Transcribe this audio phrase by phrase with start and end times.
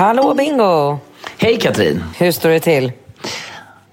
[0.00, 0.98] Hallå Bingo!
[1.38, 2.04] Hej Katrin!
[2.18, 2.92] Hur står det till?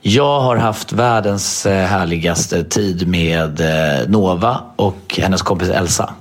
[0.02, 6.13] Jag har haft världens eh, härligaste tid med eh, Nova och hennes kompis Elsa.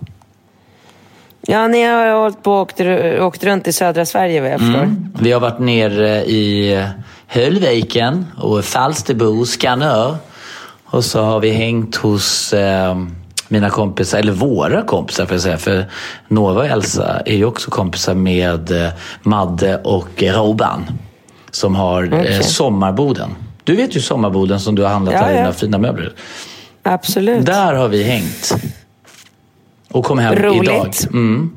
[1.40, 2.80] Ja, ni har hållit på och åkt,
[3.20, 4.82] åkt runt i södra Sverige vad jag förstår.
[4.82, 5.12] Mm.
[5.20, 6.84] Vi har varit nere i
[7.26, 10.16] Höllviken och Falsterbo, Skanör.
[10.84, 12.96] Och så har vi hängt hos eh,
[13.48, 15.58] mina kompisar, eller våra kompisar får jag säga.
[15.58, 15.84] För
[16.28, 18.91] Nova och Elsa är ju också kompisar med eh,
[19.22, 20.84] Madde och Robban.
[21.50, 23.30] Som har eh, Sommarboden.
[23.64, 25.36] Du vet ju Sommarboden som du har handlat Ja, där, ja.
[25.38, 26.12] dina fina möbler.
[26.83, 27.47] Absolut.
[27.47, 28.55] Där har vi hängt.
[29.92, 30.62] Och kom hem Roligt.
[30.70, 30.94] idag.
[31.12, 31.50] Mm.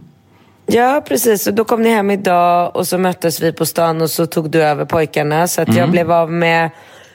[0.66, 1.48] Ja, precis.
[1.48, 4.50] Och då kom ni hem idag och så möttes vi på stan och så tog
[4.50, 5.48] du över pojkarna.
[5.48, 5.80] Så att Mm.
[5.80, 6.70] jag blev av med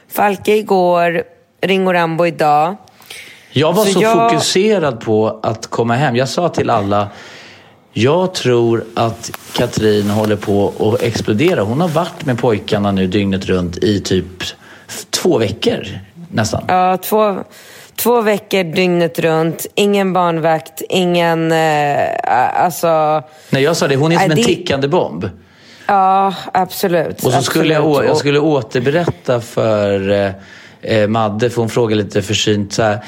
[0.09, 1.23] Falke igår,
[1.63, 2.77] Ringo Rambo idag.
[3.57, 6.17] Jag var så, Så jag- fokuserad på att komma hem.
[6.17, 7.09] Jag sa till alla,
[7.93, 11.63] jag tror att Katrin håller på att explodera.
[11.63, 14.27] Hon har varit med pojkarna nu dygnet runt i typ
[15.11, 15.87] två veckor
[16.29, 16.65] nästan.
[16.69, 17.37] Ja, två,
[17.97, 19.67] två veckor dygnet runt.
[19.75, 21.53] Ingen barnvakt, ingen...
[21.53, 21.99] Eh,
[22.65, 23.23] alltså...
[23.51, 25.29] När jag sa det, hon är som Nej, en det- tickande bomb.
[25.87, 27.25] Ja, absolut.
[27.25, 28.09] Och så skulle jag, absolut.
[28.09, 30.31] jag skulle återberätta för eh,
[30.85, 33.05] eh, Madde, för hon frågade lite försynt så här,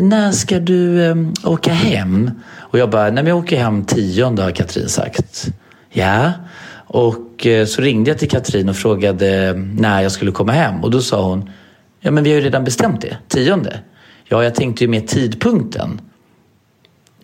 [0.00, 2.30] när ska du eh, åka hem?
[2.56, 5.46] Och jag bara, nej men jag åker hem tionde har Katrin sagt.
[5.90, 6.32] Ja.
[6.86, 10.84] Och eh, så ringde jag till Katrin och frågade när jag skulle komma hem.
[10.84, 11.50] Och då sa hon,
[12.00, 13.80] ja men vi har ju redan bestämt det, tionde.
[14.28, 16.00] Ja, jag tänkte ju med tidpunkten.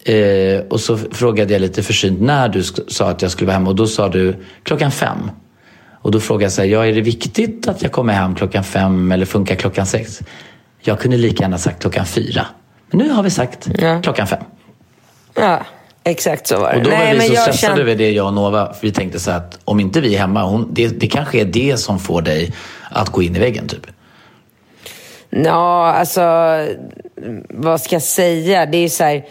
[0.04, 3.70] Eh, och så frågade jag lite försynt när du sa att jag skulle vara hemma
[3.70, 5.18] och då sa du klockan fem.
[6.02, 8.64] Och då frågade jag så här, ja, är det viktigt att jag kommer hem klockan
[8.64, 10.20] fem eller funkar klockan sex?
[10.80, 12.46] Jag kunde lika gärna sagt klockan fyra.
[12.90, 14.00] Men nu har vi sagt Ja.
[14.02, 14.44] klockan fem.
[15.34, 15.60] Ja,
[16.04, 16.76] exakt så var det.
[16.78, 18.72] Och då var Nej, vi men så stressade kände- över det, jag och Nova.
[18.72, 21.40] För vi tänkte så här att om inte vi är hemma, hon, det, det kanske
[21.40, 22.52] är det som får dig
[22.90, 23.86] att gå in i väggen typ.
[25.30, 26.22] Ja, alltså
[27.50, 28.66] vad ska jag säga?
[28.66, 29.24] Det är så här,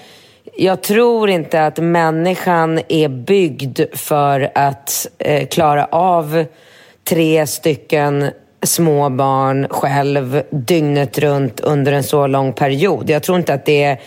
[0.58, 6.46] jag tror inte att människan är byggd för att eh, klara av
[7.10, 8.30] tre stycken
[8.64, 13.10] små barn själv dygnet runt under en så lång period.
[13.10, 14.00] Jag tror inte att det är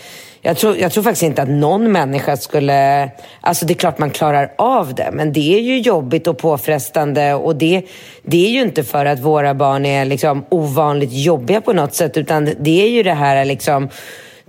[0.46, 3.10] jag tror, jag tror faktiskt inte att någon människa skulle...
[3.40, 7.34] Alltså det är klart man klarar av det, men det är ju jobbigt och påfrestande
[7.34, 7.82] och det,
[8.22, 12.16] det är ju inte för att våra barn är liksom ovanligt jobbiga på något sätt,
[12.16, 13.88] utan det är ju det här liksom...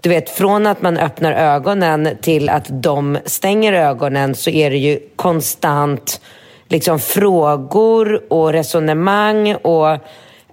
[0.01, 4.77] Du vet, från att man öppnar ögonen till att de stänger ögonen så är det
[4.77, 6.21] ju konstant
[6.67, 9.89] liksom frågor och resonemang och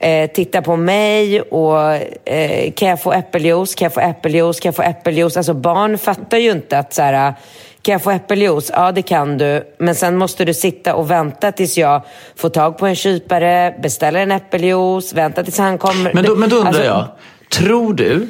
[0.01, 1.81] eh, titta på mig och
[2.29, 5.37] eh, kan jag få äppeljuice, kan jag få äppeljuice, kan jag få äppeljuice?
[5.37, 7.35] Alltså barn fattar ju inte att så här,
[7.83, 8.71] kan jag få äppeljuice?
[8.75, 9.75] Ja, det kan du.
[9.79, 12.03] Men sen måste du sitta och vänta tills jag
[12.37, 16.13] får tag på en kypare, beställer en äppeljuice, vänta tills han kommer.
[16.15, 17.07] Men då, men då undrar Alltså, jag,
[17.51, 18.29] tror du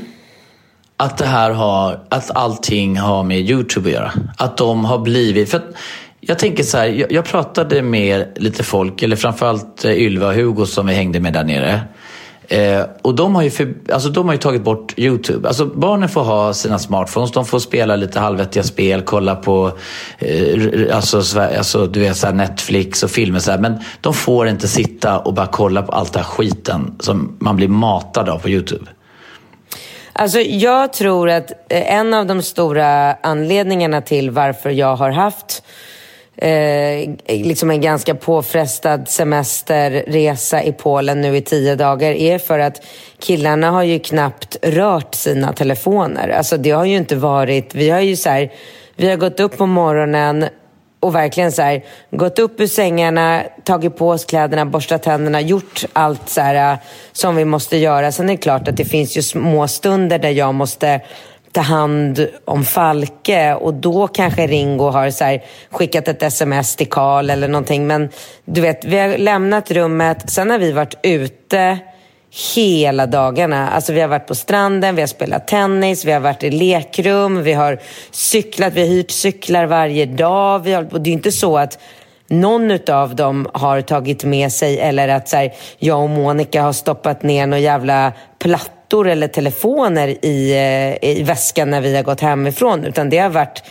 [1.03, 4.13] att det här har, att allting har med YouTube att göra?
[4.37, 5.75] Att de har blivit, för att
[6.21, 10.35] jag tänker så här, jag, jag pratade med lite folk, eller framförallt eh, Ylva och
[10.35, 11.81] Hugo som vi hängde med där nere.
[12.49, 15.49] Eh, och de har, ju för, alltså de har ju tagit bort YouTube.
[15.49, 19.73] Alltså barnen får ha sina smartphones, de får spela lite halvvettiga spel, kolla på
[20.19, 23.39] eh, alltså, alltså, du vet, så här Netflix och filmer.
[23.39, 23.59] Så här.
[23.59, 27.57] Men de får inte sitta och bara kolla på allt den här skiten som man
[27.57, 28.85] blir matad av på YouTube.
[30.13, 35.63] Alltså jag tror att eh, en av de stora anledningarna till varför jag har haft
[36.37, 42.87] eh, liksom en ganska påfrestad semesterresa i Polen nu i tio dagar är för att
[43.19, 46.29] killarna har ju knappt rört sina telefoner.
[46.29, 48.53] Alltså det har ju inte varit, vi har ju så här,
[48.97, 50.47] vi har gått upp på morgonen
[51.03, 55.85] och verkligen så här, gått upp ur sängarna, tagit på oss kläderna, borstat tänderna, gjort
[55.93, 56.79] allt så här, äh,
[57.13, 58.13] som vi måste göra.
[58.13, 61.01] Sen är det klart att det finns ju små stunder där jag måste
[61.53, 66.89] ta hand om Falke och då kanske Ringo har så här, skickat ett sms till
[66.89, 67.87] Karl eller någonting.
[67.87, 68.09] Men
[68.45, 71.79] du vet, vi har lämnat rummet, sen har vi varit ute
[72.55, 73.71] hela dagarna.
[73.71, 77.43] Alltså vi har varit på stranden, vi har spelat tennis, vi har varit i lekrum,
[77.43, 77.79] vi har
[78.11, 80.59] cyklat, vi har hyrt cyklar varje dag.
[80.59, 81.79] Vi har, och det är inte så att
[82.29, 86.73] någon av dem har tagit med sig eller att så här, jag och Monica har
[86.73, 92.21] stoppat ner några jävla plattor eller telefoner i, eh, i väskan när vi har gått
[92.21, 92.85] hemifrån.
[92.85, 93.63] Utan det har varit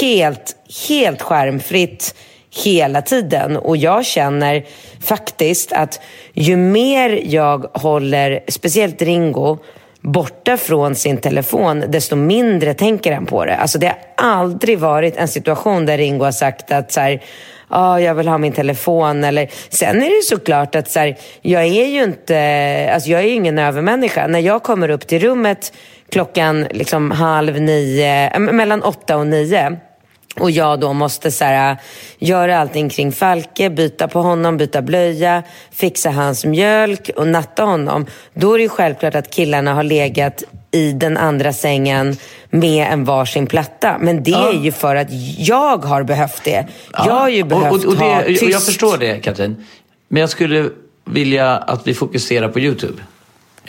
[0.00, 0.56] helt,
[0.88, 2.14] helt skärmfritt
[2.64, 3.56] hela tiden.
[3.56, 4.64] Och jag känner
[5.02, 6.00] faktiskt att
[6.32, 9.58] ju mer jag håller, speciellt Ringo,
[10.00, 13.56] borta från sin telefon, desto mindre tänker han på det.
[13.56, 17.22] Alltså det har aldrig varit en situation där Ringo har sagt att så här,
[17.68, 19.24] ah, jag vill ha min telefon.
[19.24, 23.26] Eller, sen är det såklart att så här, jag är ju inte, alltså jag är
[23.26, 24.26] ingen övermänniska.
[24.26, 25.72] När jag kommer upp till rummet
[26.10, 29.76] klockan liksom halv nio, mellan åtta och nio
[30.36, 31.76] och jag då måste så här,
[32.18, 38.06] göra allting kring Falke, byta på honom, byta blöja, fixa hans mjölk och natta honom.
[38.34, 42.16] Då är det ju självklart att killarna har legat i den andra sängen
[42.50, 43.96] med en varsin platta.
[44.00, 44.52] Men det ja.
[44.52, 46.66] är ju för att jag har behövt det.
[46.92, 47.06] Ja.
[47.06, 48.42] Jag har ju behövt och, och, och det, ha tyst.
[48.42, 49.66] Jag förstår det, Katrin.
[50.08, 50.70] Men jag skulle
[51.04, 53.02] vilja att vi fokuserar på YouTube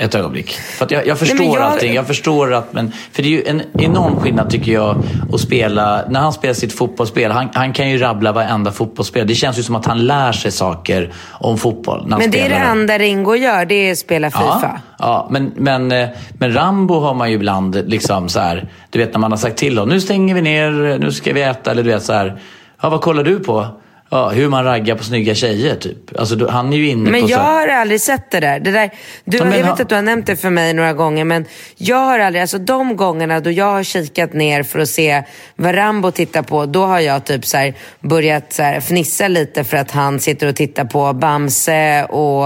[0.02, 0.52] ett ögonblick.
[0.52, 1.64] För jag, jag, förstår Nej, jag...
[1.64, 1.94] allting.
[1.94, 5.04] Jag förstår att, men, för det är ju en enorm skillnad tycker jag
[5.34, 9.28] att spela, när han spelar sitt fotbollsspel, han, han kan ju rabbla varenda fotbollsspel.
[9.28, 12.08] Det känns ju som att han lär sig saker om fotboll.
[12.08, 14.60] När men det är det enda Ringo gör, det är att spela Fifa.
[14.62, 19.00] Ja, ja men, men, eh, men Rambo har man ju ibland liksom så här, du
[19.00, 21.72] vet när man har sagt till honom, nu stänger vi ner, nu ska vi äta,
[21.72, 22.40] eller du vet så här,
[22.82, 23.68] ja vad kollar du på?
[24.14, 26.20] Ja, hur man raggar på snygga tjejer typ.
[26.20, 27.20] Alltså, han är ju inne men på...
[27.20, 27.44] Men jag så...
[27.44, 28.60] har aldrig sett det där.
[28.60, 28.90] Det där
[29.26, 29.82] du, ja, jag vet han...
[29.82, 31.46] att du har nämnt det för mig några gånger, men
[31.78, 35.24] jag har aldrig, alltså de gångerna då jag har kikat ner för att se
[35.56, 39.64] vad Rambo tittar på, då har jag typ så här, börjat så här, fnissa lite
[39.64, 42.46] för att han sitter och tittar på Bamse och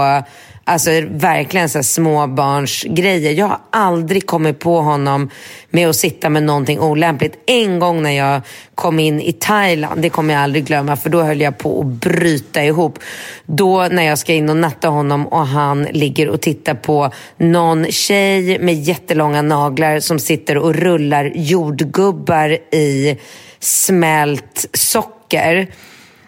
[0.68, 3.32] Alltså verkligen så småbarnsgrejer.
[3.32, 5.30] Jag har aldrig kommit på honom
[5.70, 7.38] med att sitta med någonting olämpligt.
[7.46, 8.40] En gång när jag
[8.74, 11.86] kom in i Thailand, det kommer jag aldrig glömma, för då höll jag på att
[11.86, 12.98] bryta ihop.
[13.44, 17.86] Då när jag ska in och natta honom och han ligger och tittar på någon
[17.92, 23.18] tjej med jättelånga naglar som sitter och rullar jordgubbar i
[23.60, 25.68] smält socker.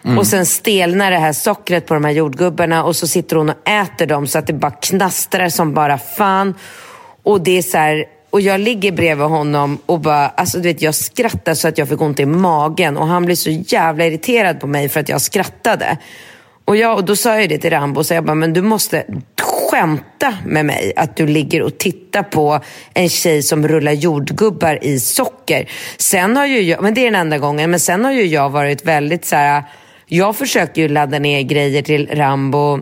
[0.09, 0.19] Mm.
[0.19, 3.69] Och sen stelnar det här sockret på de här jordgubbarna och så sitter hon och
[3.69, 6.55] äter dem så att det bara knastrar som bara fan.
[7.23, 10.81] Och det är så här, och jag ligger bredvid honom och bara, alltså du vet
[10.81, 14.59] jag skrattar så att jag fick ont i magen och han blir så jävla irriterad
[14.59, 15.97] på mig för att jag skrattade.
[16.65, 19.05] Och, jag, och då sa jag det till Rambo, så jag bara, men du måste
[19.41, 22.59] skämta med mig att du ligger och tittar på
[22.93, 25.69] en tjej som rullar jordgubbar i socker.
[25.97, 28.49] Sen har ju jag, men det är den enda gången, men sen har ju jag
[28.49, 29.63] varit väldigt så här
[30.11, 32.79] jag försöker ju ladda ner grejer till Rambo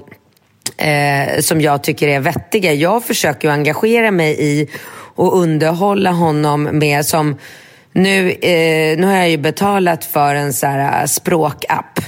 [0.78, 2.74] eh, som jag tycker är vettiga.
[2.74, 4.70] Jag försöker ju engagera mig i
[5.16, 7.38] och underhålla honom med som
[7.92, 12.00] nu, eh, nu har jag ju betalat för en så här, eh, språkapp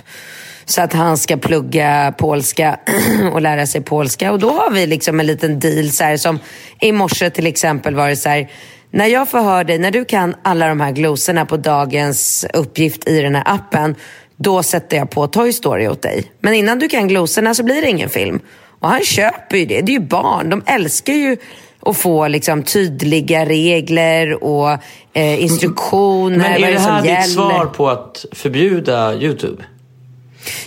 [0.66, 2.80] så att han ska plugga polska
[3.34, 4.32] och lära sig polska.
[4.32, 6.40] Och då har vi liksom en liten deal så här, som
[6.82, 8.50] i morse till exempel var det så här,
[8.92, 13.22] när jag förhör dig, när du kan alla de här glosorna på dagens uppgift i
[13.22, 13.96] den här appen,
[14.40, 16.32] då sätter jag på Toy Story åt dig.
[16.40, 18.40] Men innan du kan glosorna så blir det ingen film.
[18.80, 19.82] Och han köper ju det.
[19.82, 20.50] Det är ju barn.
[20.50, 21.38] De älskar ju
[21.80, 24.70] att få liksom, tydliga regler och
[25.14, 26.38] eh, instruktioner.
[26.38, 29.64] Men är det här ditt svar på att förbjuda YouTube?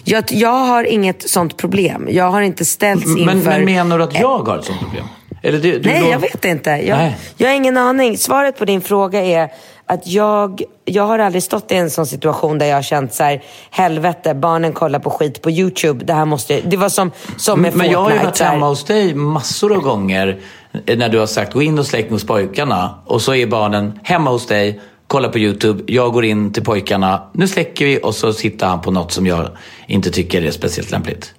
[0.05, 2.09] Jag, jag har inget sånt problem.
[2.11, 3.25] Jag har inte ställts inför...
[3.25, 5.05] Men, men menar du att jag har ett sånt problem?
[5.43, 6.11] Du, du Nej, då...
[6.11, 6.71] jag vet inte.
[6.71, 8.19] Jag, jag har ingen aning.
[8.19, 9.51] Svaret på din fråga är
[9.93, 13.23] att jag, jag har aldrig stått i en sån situation där jag har känt så
[13.23, 16.05] här, helvete, barnen kollar på skit på YouTube.
[16.05, 18.85] Det här måste Det var som, som med Men jag har ju varit hemma hos
[18.85, 20.41] dig massor av gånger
[20.87, 24.31] när du har sagt gå in och släck hos pojkarna och så är barnen hemma
[24.31, 28.33] hos dig kollar på YouTube, jag går in till pojkarna, nu släcker vi och så
[28.33, 29.49] sitter han på något som jag
[29.87, 31.35] inte tycker är speciellt lämpligt.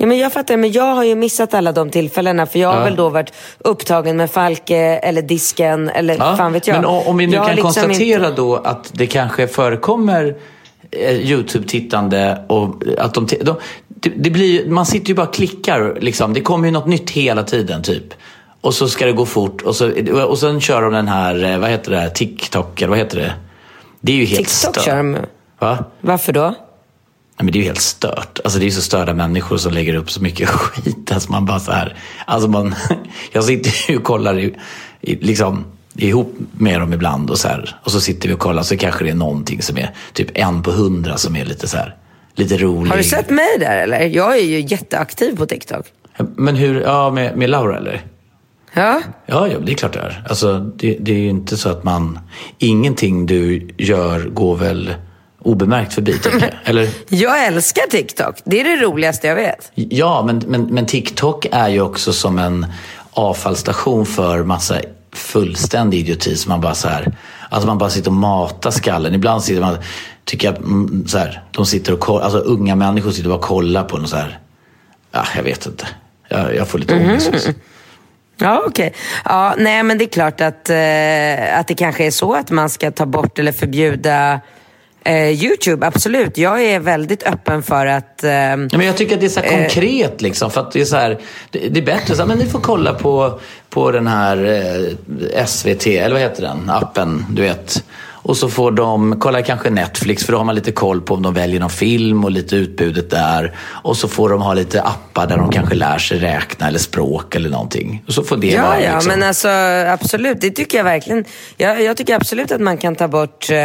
[0.00, 2.84] Ja, men jag fattar, men jag har ju missat alla de tillfällena för jag har
[2.84, 6.76] väl då varit upptagen med Falke eller disken eller ja, fan vet jag.
[6.76, 8.42] Men om vi nu jag kan liksom konstatera inte...
[8.42, 10.36] då att det kanske förekommer
[10.90, 13.56] eh, YouTube-tittande och att de, de,
[14.16, 16.34] det, blir, man sitter ju bara och klickar liksom.
[16.34, 18.14] Det kommer ju något nytt hela tiden typ.
[18.60, 19.90] Och så ska det gå fort och, så,
[20.26, 23.16] och sen kör de den här, eh, vad heter det, här, TikTok eller vad heter
[23.16, 23.32] det?
[24.00, 24.84] Det är ju helt TikTok stört.
[24.84, 25.16] kör de.
[25.58, 25.84] Va?
[26.00, 26.54] Varför då?
[27.42, 28.40] Men det är ju helt stört.
[28.44, 31.12] Alltså det är så störda människor som lägger upp så mycket skit.
[31.12, 32.74] Alltså man bara så här, alltså man,
[33.32, 34.54] jag sitter ju och kollar i,
[35.00, 37.76] i, liksom, ihop med dem ibland och så här.
[37.84, 40.62] Och så sitter vi och kollar så kanske det är någonting som är typ en
[40.62, 41.96] på hundra som är lite så här,
[42.34, 42.90] lite rolig.
[42.90, 44.00] Har du sett mig där eller?
[44.00, 45.86] Jag är ju jätteaktiv på TikTok.
[46.36, 48.02] Men hur, ja med, med Laura eller?
[48.74, 49.02] Ja?
[49.26, 50.24] Ja, ja, det är klart det är.
[50.28, 52.18] Alltså, det, det är ju inte så att man...
[52.58, 54.94] Ingenting du gör går väl
[55.42, 56.54] obemärkt förbi, tänker jag.
[56.64, 56.88] Eller?
[57.08, 58.36] Jag älskar TikTok.
[58.44, 59.72] Det är det roligaste jag vet.
[59.74, 62.66] Ja, men, men, men TikTok är ju också som en
[63.10, 64.80] avfallsstation för massa
[65.12, 66.36] fullständig idioti.
[66.36, 67.12] som Man bara så här,
[67.50, 69.14] alltså man bara sitter och matar skallen.
[69.14, 69.78] Ibland sitter man,
[70.24, 73.48] tycker jag, mm, så här, de sitter och kollar, alltså unga människor sitter och bara
[73.48, 74.38] kollar på något så här,
[75.12, 75.86] ja, jag vet inte.
[76.28, 77.28] Jag, jag får lite ångest.
[77.28, 77.52] också.
[78.42, 78.94] Ja, okej.
[79.24, 82.70] Ja, nej, men det är klart att, eh, att det kanske är så att man
[82.70, 84.40] ska ta bort eller förbjuda
[85.04, 85.86] eh, YouTube.
[85.86, 86.38] Absolut.
[86.38, 88.24] Jag är väldigt öppen för att...
[88.24, 90.50] Eh, Ja, men jag tycker att det är så här konkret liksom.
[90.50, 91.18] För att det är så här,
[91.50, 93.40] det, det är bättre så här, men ni får kolla på,
[93.70, 94.44] på den här
[95.34, 97.84] eh, SVT, eller vad heter den, appen, du vet.
[98.22, 101.22] Och så får de kolla kanske Netflix för då har man lite koll på om
[101.22, 103.54] de väljer någon film och lite utbudet där.
[103.68, 107.34] Och så får de ha lite appar där de kanske lär sig räkna eller språk
[107.34, 108.02] eller någonting.
[108.06, 109.12] Och så får det Ja, vara ja, liksom.
[109.12, 109.48] men alltså
[109.88, 110.40] absolut.
[110.40, 111.24] Det tycker jag verkligen.
[111.56, 113.56] Jag, jag tycker absolut att man kan ta bort eh,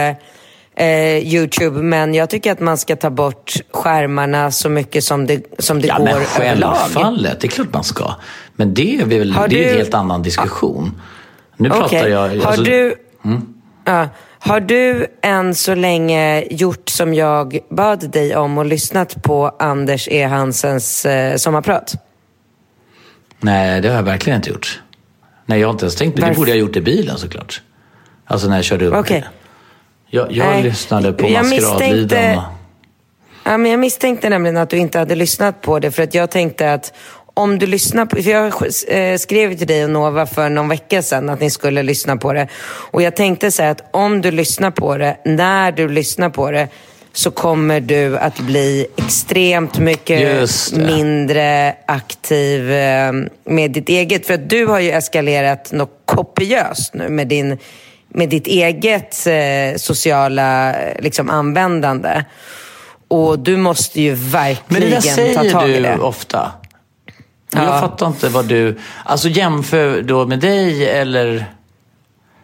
[0.78, 0.88] eh,
[1.34, 5.82] YouTube, men jag tycker att man ska ta bort skärmarna så mycket som det, som
[5.82, 6.76] det Ja, går men överlag.
[6.76, 7.40] självfallet.
[7.40, 8.14] Det är klart man ska.
[8.56, 11.02] Men det är, väl, Har det är du- en helt annan diskussion.
[11.58, 11.80] Nu Okej.
[11.82, 12.20] pratar jag...
[12.30, 12.96] Har, alltså- du,
[13.86, 19.56] ja, har du än så länge gjort som jag bad dig om och lyssnat på
[19.60, 20.24] Anders E.
[20.24, 21.96] Hansens eh, sommarprat?
[23.40, 24.82] Nej, det har jag verkligen inte gjort.
[25.46, 26.22] Nej, jag har inte ens tänkt det.
[26.22, 26.40] Det Varför?
[26.40, 27.62] borde jag ha gjort i bilen såklart.
[28.26, 28.94] Alltså när jag körde upp.
[28.96, 29.26] Okej.
[30.08, 32.42] Jag, jag Nej, lyssnade på jag Maskeradlidan.
[33.44, 36.32] Ja, men jag misstänkte nämligen att du inte hade lyssnat på det för att jag
[36.32, 36.94] tänkte att
[37.34, 38.54] om du lyssnar på, för jag
[38.88, 42.34] eh, skrev till dig och Nova för någon vecka sedan att ni skulle lyssna på
[42.34, 42.48] det.
[42.92, 46.68] Och jag tänkte säga att om du lyssnar på det, när du lyssnar på det,
[47.14, 53.12] så kommer du att bli extremt mycket mindre aktiv eh,
[53.44, 54.28] med ditt eget.
[54.28, 57.58] För att du har ju eskalerat något kopiöst nu med, din,
[58.16, 62.24] med ditt eget eh, sociala liksom, användande.
[63.08, 65.98] Och du måste ju Men det verkligen ta säger tag i du det.
[65.98, 66.52] ofta.
[67.54, 67.64] Ja.
[67.64, 68.78] Jag fattar inte vad du...
[69.04, 71.46] Alltså jämför då med dig eller...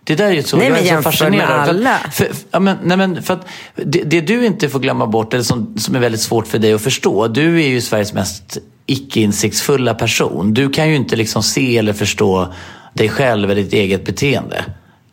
[0.04, 1.50] Det där är ju så, Nej, jag men är så jämför fascinerad.
[1.58, 1.98] med För alla.
[2.12, 5.44] För, ja, men, nej, men för att det, det du inte får glömma bort, eller
[5.44, 7.28] som, som är väldigt svårt för dig att förstå.
[7.28, 10.54] Du är ju Sveriges mest icke-insiktsfulla person.
[10.54, 12.54] Du kan ju inte liksom se eller förstå
[12.94, 14.66] dig själv eller ditt eget beteende.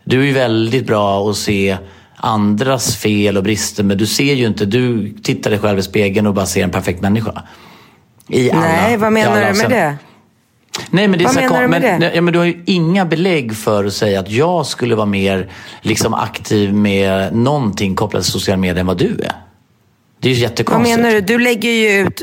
[0.09, 1.77] Du är väldigt bra att se
[2.17, 4.65] andras fel och brister, men du ser ju inte.
[4.67, 7.43] Du tittar dig själv i spegeln och bara ser en perfekt människa.
[8.29, 9.79] I alla, Nej, vad menar alla du med avseenden.
[9.79, 9.97] det?
[10.91, 12.15] Nej, men det är Vad här menar du med men, det?
[12.15, 15.51] Ja, men du har ju inga belägg för att säga att jag skulle vara mer
[15.83, 19.33] liksom, aktiv med någonting kopplat till sociala medier än vad du är.
[20.21, 20.97] Det är ju Vad jättekonstigt.
[20.99, 21.21] menar du?
[21.21, 22.23] Du lägger ju ut,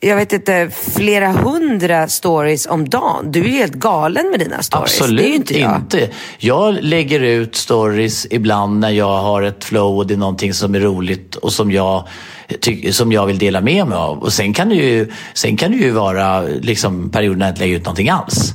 [0.00, 3.32] jag vet inte, flera hundra stories om dagen.
[3.32, 5.00] Du är ju helt galen med dina stories.
[5.00, 5.76] Absolut det är ju inte jag.
[5.76, 6.10] inte.
[6.38, 10.74] Jag lägger ut stories ibland när jag har ett flow och det är någonting som
[10.74, 12.08] är roligt och som jag,
[12.90, 14.18] som jag vill dela med mig av.
[14.18, 17.60] Och sen kan det ju, sen kan det ju vara liksom, perioder när jag inte
[17.60, 18.54] lägger ut någonting alls.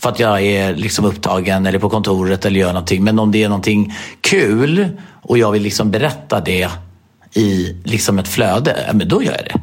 [0.00, 3.04] För att jag är liksom upptagen eller på kontoret eller gör någonting.
[3.04, 4.88] Men om det är någonting kul
[5.22, 6.68] och jag vill liksom berätta det
[7.34, 9.60] i liksom ett flöde, men då gör jag det.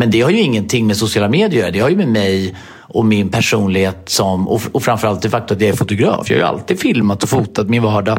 [0.00, 1.72] Men det har ju ingenting med sociala medier att.
[1.72, 5.60] Det har ju med mig och min personlighet som, och, och framförallt det faktum att
[5.60, 6.30] jag är fotograf.
[6.30, 8.18] Jag har ju alltid filmat och fotat min vardag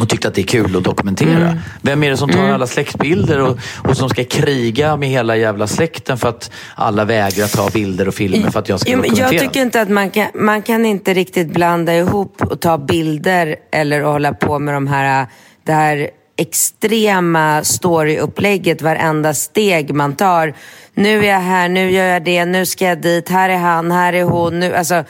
[0.00, 1.30] och tyckt att det är kul att dokumentera.
[1.30, 1.58] Mm.
[1.82, 5.66] Vem är det som tar alla släktbilder och, och som ska kriga med hela jävla
[5.66, 9.32] släkten för att alla vägrar ta bilder och filmer för att jag ska Jo, dokumentera?
[9.32, 13.56] jag tycker inte att man kan, man kan inte riktigt blanda ihop och ta bilder
[13.72, 15.26] eller hålla på med de här,
[15.64, 20.54] det här extrema storyupplägget varenda steg man tar.
[20.94, 23.90] Nu är jag här, nu gör jag det, nu ska jag dit, här är han,
[23.90, 24.60] här är hon.
[24.60, 25.04] Nu, alltså,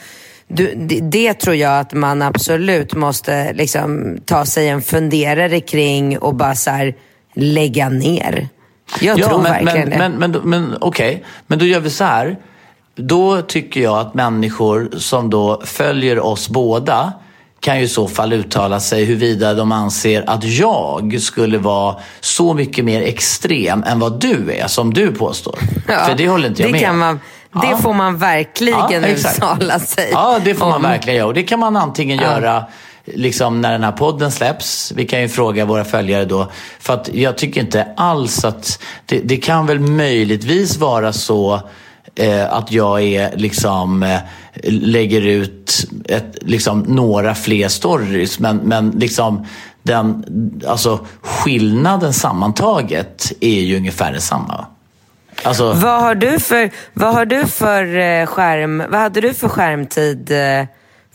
[0.47, 6.17] du, det, det tror jag att man absolut måste liksom, ta sig en funderare kring
[6.17, 6.95] och bara så här,
[7.33, 8.47] lägga ner.
[9.01, 10.17] Jag tror men, verkligen men, det.
[10.17, 12.37] men, men, men okej, men då gör vi så här.
[12.95, 17.13] Då tycker jag att människor som då följer oss båda
[17.59, 22.53] kan ju i så fall uttala sig huruvida de anser att jag skulle vara så
[22.53, 25.59] mycket mer extrem än vad du är, som du påstår.
[25.87, 27.19] Ja, För det håller inte jag det med man,
[27.51, 27.77] Det Ja.
[27.77, 29.37] får man verkligen exakt.
[29.37, 30.81] uttala sig Ja, det får man om.
[30.81, 31.27] verkligen göra.
[31.27, 32.65] Och det kan man antingen göra
[33.05, 34.91] liksom när den här podden släpps.
[34.95, 36.51] Vi kan ju fråga våra följare då.
[36.79, 38.79] För att jag tycker inte alls att...
[39.05, 41.61] Det, det kan väl möjligtvis vara så
[42.15, 44.17] eh, att jag är liksom eh,
[44.63, 48.39] lägger ut ett, liksom, några fler stories.
[48.39, 49.45] Men, men liksom
[49.83, 50.25] den,
[50.67, 54.65] alltså skillnaden sammantaget är ju ungefär detsamma.
[55.43, 59.47] Alltså, Vad har du för, vad har du för eh, skärm, vad hade du för
[59.47, 60.65] skärmtid eh,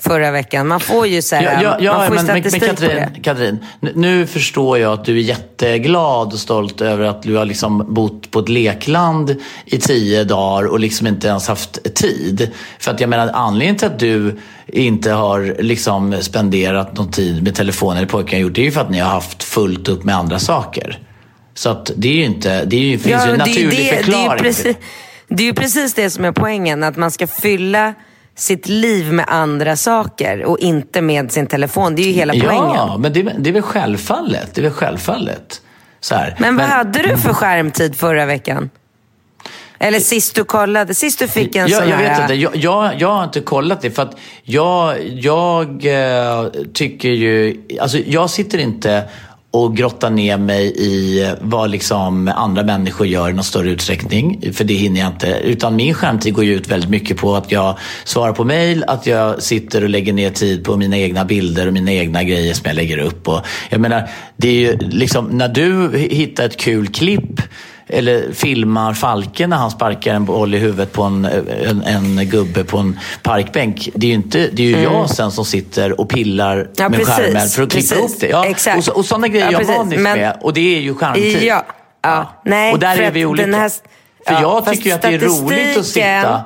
[0.01, 0.69] förra veckan?
[0.69, 2.89] Man får ju så här, Ja, ja, ja man får ju men, men, men statistik
[2.89, 3.21] på det.
[3.23, 7.95] Katrin, nu- förstår jag att du är jätteglad och stolt över att du har liksom
[7.95, 12.51] bott på ett lekland i tio dagar och liksom inte ens haft tid.
[12.79, 17.55] För att jag menar, anledningen till att du inte har liksom spenderat någon tid med
[17.55, 20.17] telefonen eller pojken gjort, det är ju för att ni har haft fullt upp med
[20.17, 20.99] andra saker.
[21.55, 23.71] Så att det är ju inte, det är ju, finns ju en det är naturlig
[23.71, 24.77] det, det, är förklaring ju till precis,
[25.29, 27.95] det är ju precis det som är poängen, att man ska fylla
[28.37, 31.95] sitt liv med andra saker och inte med sin telefon.
[31.95, 32.75] Det är ju hela poängen.
[32.75, 34.55] Ja, men det, är- det är väl självfallet.
[34.55, 35.61] Det är väl självfallet.
[36.01, 36.37] Så här.
[36.39, 38.71] Men vad hade du för skärmtid förra veckan?
[39.79, 42.11] Eller sist du kollade, sist du fick en jag, sån jag här...
[42.11, 47.09] vet inte, jag, jag, jag har inte kollat det för att jag, jag eh, tycker
[47.09, 49.05] ju, alltså jag sitter inte
[49.55, 54.53] och grotta ner mig i eh, vad liksom andra människor gör i någon större utsträckning.
[54.53, 55.41] För det hinner jag inte.
[55.45, 59.07] Utan min skärmtid går ju ut väldigt mycket på att jag svarar på mail, att
[59.07, 62.63] jag sitter och lägger ner tid på mina egna bilder och mina egna grejer som
[62.67, 63.29] jag lägger upp.
[63.29, 67.41] Och jag menar, det är ju liksom, när du hittar ett kul klipp
[67.87, 72.65] eller filmar Falken när han sparkar en boll i huvudet på en, en, en gubbe
[72.65, 73.89] på en parkbänk.
[73.95, 76.69] Det är ju, inte, det är ju jag sen som sitter och pillar Mm.
[76.77, 78.29] Ja, med precis, skärmen för att klippa ihop det.
[78.29, 78.79] Ja, Exakt.
[78.79, 81.43] Och, så, och sådana grejer Ja, jag maniskt Men- med och det är ju skärmtid.
[81.43, 81.65] Ja,
[82.03, 82.33] ja.
[82.45, 83.57] Nej, och där är vi olika.
[83.57, 86.41] här- för ja, jag tycker ju att det är roligt att sitta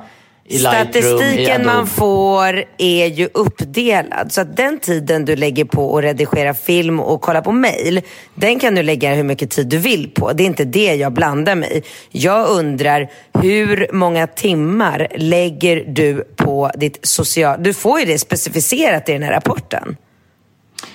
[0.57, 4.31] Statistiken man får är ju uppdelad.
[4.31, 8.01] Så att den tiden du lägger på att redigera film och kolla på mail,
[8.35, 10.33] den kan du lägga hur mycket tid du vill på.
[10.33, 11.83] Det är inte det jag blandar mig i.
[12.11, 17.63] Jag undrar hur många timmar lägger du på ditt social...
[17.63, 19.97] Du får ju det specificerat i den här rapporten.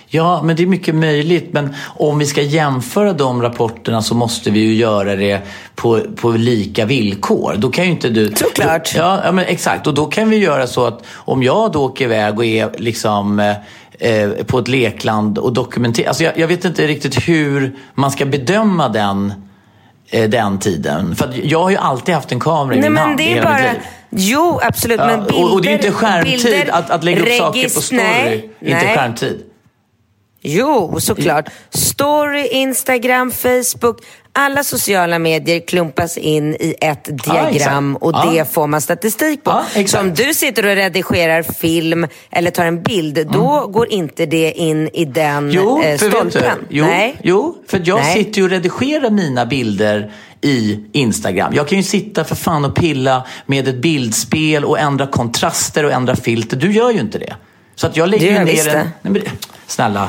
[0.06, 1.52] Ja, men det är mycket möjligt.
[1.52, 5.40] Men om vi ska jämföra de rapporterna så måste vi ju göra det
[5.74, 7.54] på, på lika villkor.
[7.58, 8.32] Då kan ju inte du...
[8.36, 8.94] Såklart.
[8.96, 9.86] Ja, ja, men exakt.
[9.86, 13.40] Och då kan vi göra så att om jag då åker iväg och är liksom
[13.40, 16.08] eh, eh, på ett lekland och dokumenterar...
[16.08, 19.32] Alltså jag, jag vet inte riktigt hur man ska bedöma den,
[20.10, 21.16] eh, den tiden.
[21.16, 23.40] För jag har ju alltid haft en kamera i Nej min hand det är hela
[23.40, 23.72] mitt bara...
[23.72, 23.80] liv.
[24.10, 25.00] Jo, absolut.
[25.00, 27.62] Ja, men och- bilder, och det är inte skärmtid bilder att, att lägga upp saker
[27.62, 27.98] på regis- story.
[28.02, 28.96] Nej, inte nej.
[28.96, 29.42] skärmtid.
[30.46, 31.48] Jo, såklart.
[31.70, 33.98] Story, Instagram, Facebook.
[34.36, 38.02] Alla sociala medier klumpas in i ett diagram exakt.
[38.04, 38.30] och Ja.
[38.32, 39.62] det får man statistik på.
[39.74, 39.90] Exakt.
[39.90, 44.52] så om du sitter och redigerar film eller tar en bild, då går inte det
[44.52, 45.50] in i den Mm.
[45.50, 46.58] Jo, eh, stolpen.
[46.68, 47.16] jo, Nej.
[47.22, 48.14] jo, för jag Nej.
[48.14, 51.52] sitter ju och redigerar mina bilder i Instagram.
[51.54, 55.92] Jag kan ju sitta för fan och pilla med ett bildspel och ändra kontraster och
[55.92, 56.56] ändra filter.
[56.56, 57.36] Du gör ju inte det.
[57.74, 58.88] Så att jag lägger Det gör jag ner visst en...
[59.02, 59.22] Nej, men,
[59.66, 60.08] snälla.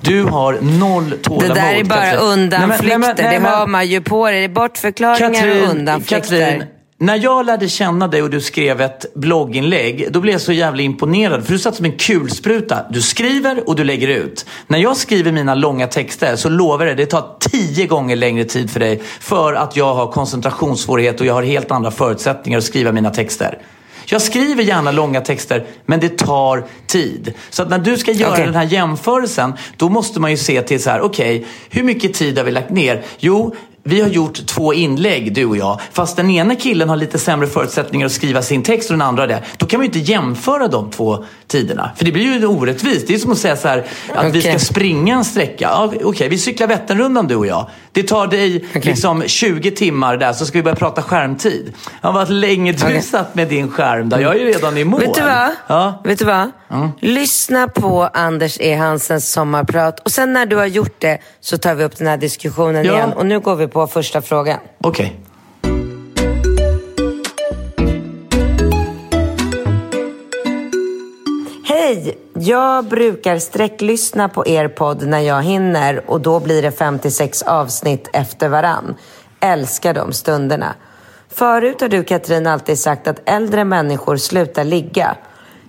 [0.00, 1.56] Du har noll Det tålamod.
[1.56, 2.20] där är bara Katrin.
[2.20, 2.88] Nej, men- undanflykter.
[2.88, 4.38] nej, men- nej, det hör man ju på dig.
[4.38, 6.20] Det är bortförklaringar och undanflykter.
[6.20, 6.64] Katrin,
[6.98, 10.82] när jag lärde känna dig och du skrev ett blogginlägg, då blev jag så jävla
[10.82, 11.44] imponerad.
[11.44, 12.78] För du satt som en kulspruta.
[12.90, 14.46] Du skriver och du lägger ut.
[14.66, 18.44] När jag skriver mina långa texter så lovar jag det, det tar tio gånger längre
[18.44, 19.02] tid för dig.
[19.20, 23.58] För att jag har koncentrationssvårighet och jag har helt andra förutsättningar att skriva mina texter.
[24.10, 27.34] Jag skriver gärna långa texter, men det tar tid.
[27.50, 28.44] Så att när du ska göra Okej.
[28.44, 32.38] den här jämförelsen, då måste man ju se till så här, okej, hur mycket tid
[32.38, 33.02] har vi lagt ner?
[33.18, 35.80] Jo, vi har gjort två inlägg, du och jag.
[35.92, 39.26] Fast den ena killen har lite sämre förutsättningar att skriva sin text och den andra
[39.26, 39.42] det.
[39.56, 41.90] Då kan man ju inte jämföra de två tiderna.
[41.96, 43.06] För det blir ju orättvist.
[43.06, 44.42] Det är som att säga så här, att vi Okej.
[44.42, 45.68] ska springa en sträcka.
[45.72, 47.66] Ja, okej, vi cyklar Vätternrundan du och jag.
[47.92, 51.72] Det tar dig liksom 20 timmar där, så ska vi börja prata skärmtid.
[52.02, 53.02] Ja, vad länge du Okej.
[53.02, 54.18] satt med din skärm där.
[54.18, 55.00] Jag är ju redan i mål.
[55.00, 55.50] Vet du vad?
[55.66, 56.00] Ja.
[56.04, 56.50] Vet du vad?
[57.00, 58.74] Lyssna på Anders E.
[58.74, 62.16] Hansens sommarprat och sen när du har gjort det så tar vi upp den här
[62.16, 62.92] diskussionen Ja.
[62.94, 63.12] igen.
[63.12, 64.58] Och nu går vi på första frågan.
[64.78, 65.16] Okej.
[71.64, 72.18] Hej!
[72.34, 78.08] Jag brukar sträcklyssna på er podd när jag hinner och då blir det 56 avsnitt
[78.12, 78.94] efter varann.
[79.40, 80.74] Älskar de stunderna.
[81.28, 85.16] Förut har du Katrin alltid sagt att äldre människor slutar ligga.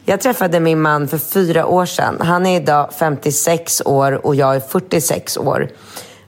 [0.05, 2.17] Jag träffade min man för fyra år sedan.
[2.19, 5.69] Han är idag 56 år och jag är 46 år.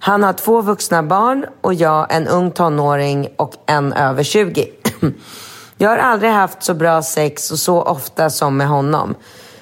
[0.06, 4.68] Han har två vuxna barn och jag en ung tonåring och en över 20.
[5.78, 9.16] Jag har aldrig haft så bra sex och så ofta som med honom.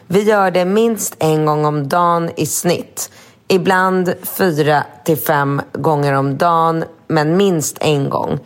[0.08, 3.12] Vi gör det minst en gång om dagen i snitt.
[3.48, 8.40] Ibland fyra till fem gånger om dagen, men minst en gång.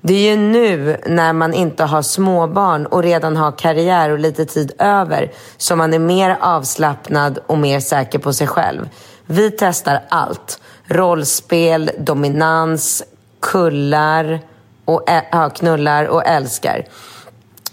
[0.00, 4.44] Det är ju nu när man inte har småbarn och redan har karriär och lite
[4.44, 8.88] tid över som man är mer avslappnad och mer säker på sig själv.
[9.26, 10.60] Vi testar allt.
[10.86, 13.02] Rollspel, dominans,
[13.40, 14.40] kullar
[14.84, 16.84] och, ja, knullar och älskar.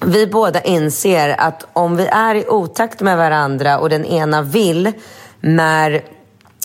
[0.06, 4.92] Vi båda inser att om vi är i otakt med varandra och den ena vill
[5.40, 6.04] när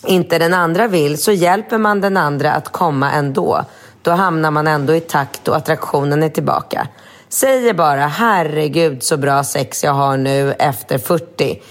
[0.06, 3.64] inte den andra vill så hjälper man den andra att komma ändå.
[4.02, 6.88] Då hamnar man ändå i takt och attraktionen är tillbaka.
[7.28, 11.62] Säger bara herregud så bra sex jag har nu efter 40.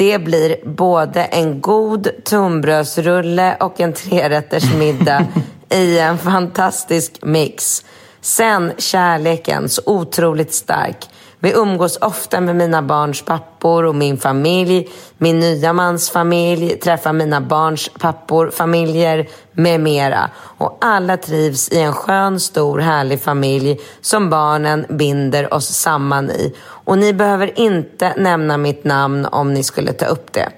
[0.00, 5.26] Det blir både en god tunnbrödsrulle och en trerättersmiddag
[5.70, 7.84] i en fantastisk mix.
[8.20, 10.96] Sen kärleken, så otroligt stark.
[11.42, 17.12] Vi umgås ofta med mina barns pappor och min familj, min nya mans familj, träffar
[17.12, 20.30] mina barns pappor, familjer med mera.
[20.36, 26.54] Och alla trivs i en skön, stor, härlig familj som barnen binder oss samman i.
[26.62, 30.48] Och ni behöver inte nämna mitt namn om ni skulle ta upp det.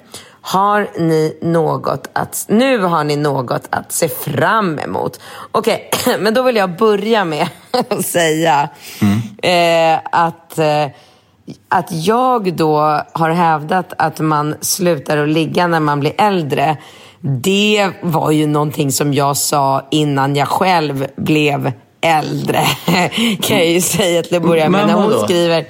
[0.44, 2.44] Har ni något att...
[2.48, 5.20] Nu har ni något att se fram emot.
[5.52, 7.48] Okej, okay, men då vill jag börja med
[7.88, 8.68] att säga
[9.00, 9.20] mm.
[9.42, 10.86] eh, att, eh,
[11.68, 12.78] att jag då
[13.12, 16.76] har hävdat att man slutar att ligga när man blir äldre.
[17.20, 22.66] Det var ju någonting som jag sa innan jag själv blev äldre.
[23.40, 24.86] kan jag ju säga till att börja med.
[24.86, 25.66] När hon skriver,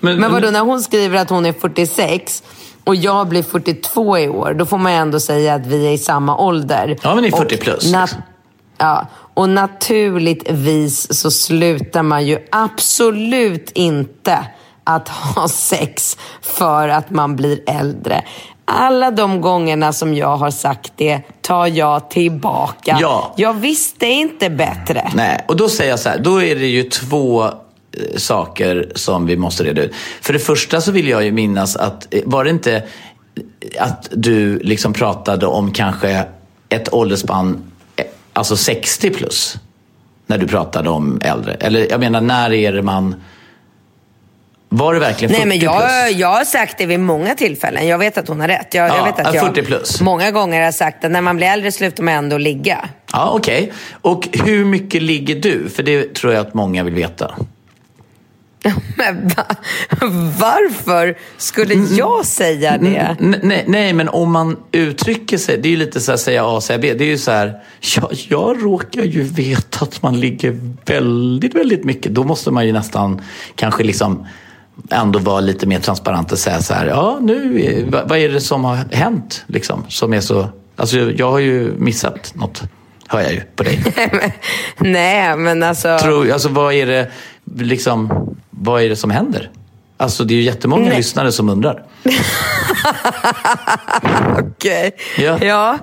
[0.00, 2.42] men, men vadå, när hon skriver att hon är 46
[2.84, 5.98] och jag blir 42 i år, då får man ändå säga att vi är i
[5.98, 6.98] samma ålder.
[7.02, 7.92] Ja, men ni är 40 plus.
[8.78, 14.46] ja, och naturligtvis så slutar man ju absolut inte
[14.84, 18.24] att ha sex för att man blir äldre.
[18.64, 22.98] Alla de gångerna som jag har sagt det tar jag tillbaka.
[23.00, 23.34] Ja.
[23.36, 25.10] Jag visste inte bättre.
[25.14, 27.50] Nej, och då säger jag så här, då är det ju två
[28.16, 29.94] saker som vi måste reda ut.
[30.20, 32.82] För det första så vill jag ju minnas att, eh, var det inte
[33.78, 36.24] att du liksom pratade om kanske
[36.68, 39.56] ett åldersspann, eh, alltså 60 plus?
[40.26, 41.54] När du pratade om äldre.
[41.54, 43.14] Eller jag menar, när är det man...
[44.68, 46.20] Var det verkligen 40 Nej, men jag, plus?
[46.20, 47.88] jag har sagt det vid många tillfällen.
[47.88, 48.74] Jag vet att hon har rätt.
[48.74, 50.00] Jag, ja, jag vet att jag 40 plus.
[50.00, 52.88] många gånger har sagt att när man blir äldre slutar man ändå ligga.
[53.12, 53.62] Ja, okej.
[53.62, 53.72] Okay.
[54.00, 55.68] Och hur mycket ligger du?
[55.68, 57.34] För det tror jag att många vill veta.
[58.96, 59.46] Men va?
[60.38, 61.94] Varför skulle mm.
[61.96, 63.16] jag säga det?
[63.20, 66.60] Nej, nej, men om man uttrycker sig, det är ju lite så här säga A,
[66.60, 66.94] säga B.
[66.94, 67.62] Det är ju så här,
[67.96, 72.14] ja, jag råkar ju veta att man ligger väldigt, väldigt mycket.
[72.14, 73.22] Då måste man ju nästan
[73.54, 74.26] kanske liksom
[74.90, 78.64] ändå vara lite mer transparent och säga så här, ja nu, vad är det som
[78.64, 79.84] har hänt liksom?
[79.88, 82.62] Som är så, alltså jag har ju missat något
[83.12, 83.84] hör jag ju på dig.
[84.78, 85.98] Nej, men alltså...
[85.98, 87.10] Tror, alltså vad är det,
[87.56, 89.50] liksom, vad är det som händer?
[89.96, 90.96] Alltså det är ju jättemånga Nej.
[90.96, 91.84] lyssnare som undrar.
[94.38, 94.92] Okej.
[94.96, 95.24] Okay.
[95.24, 95.38] Ja.
[95.44, 95.78] ja.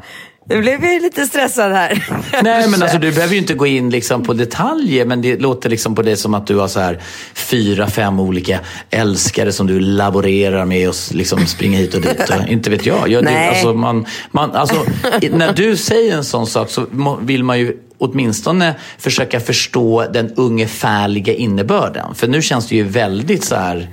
[0.50, 2.08] Nu blev jag lite stressad här.
[2.44, 5.70] Nej, men alltså, du behöver ju inte gå in liksom på detaljer, men det låter
[5.70, 7.00] liksom på dig som att du har så här
[7.34, 8.60] fyra, fem olika
[8.90, 12.30] älskare som du laborerar med och liksom springer hit och dit.
[12.30, 13.10] Och, inte vet jag.
[13.10, 14.86] jag det, alltså, man, man, alltså,
[15.32, 16.88] när du säger en sån sak så
[17.22, 22.16] vill man ju åtminstone försöka förstå den ungefärliga innebörden.
[22.16, 23.90] För nu känns det ju väldigt så här...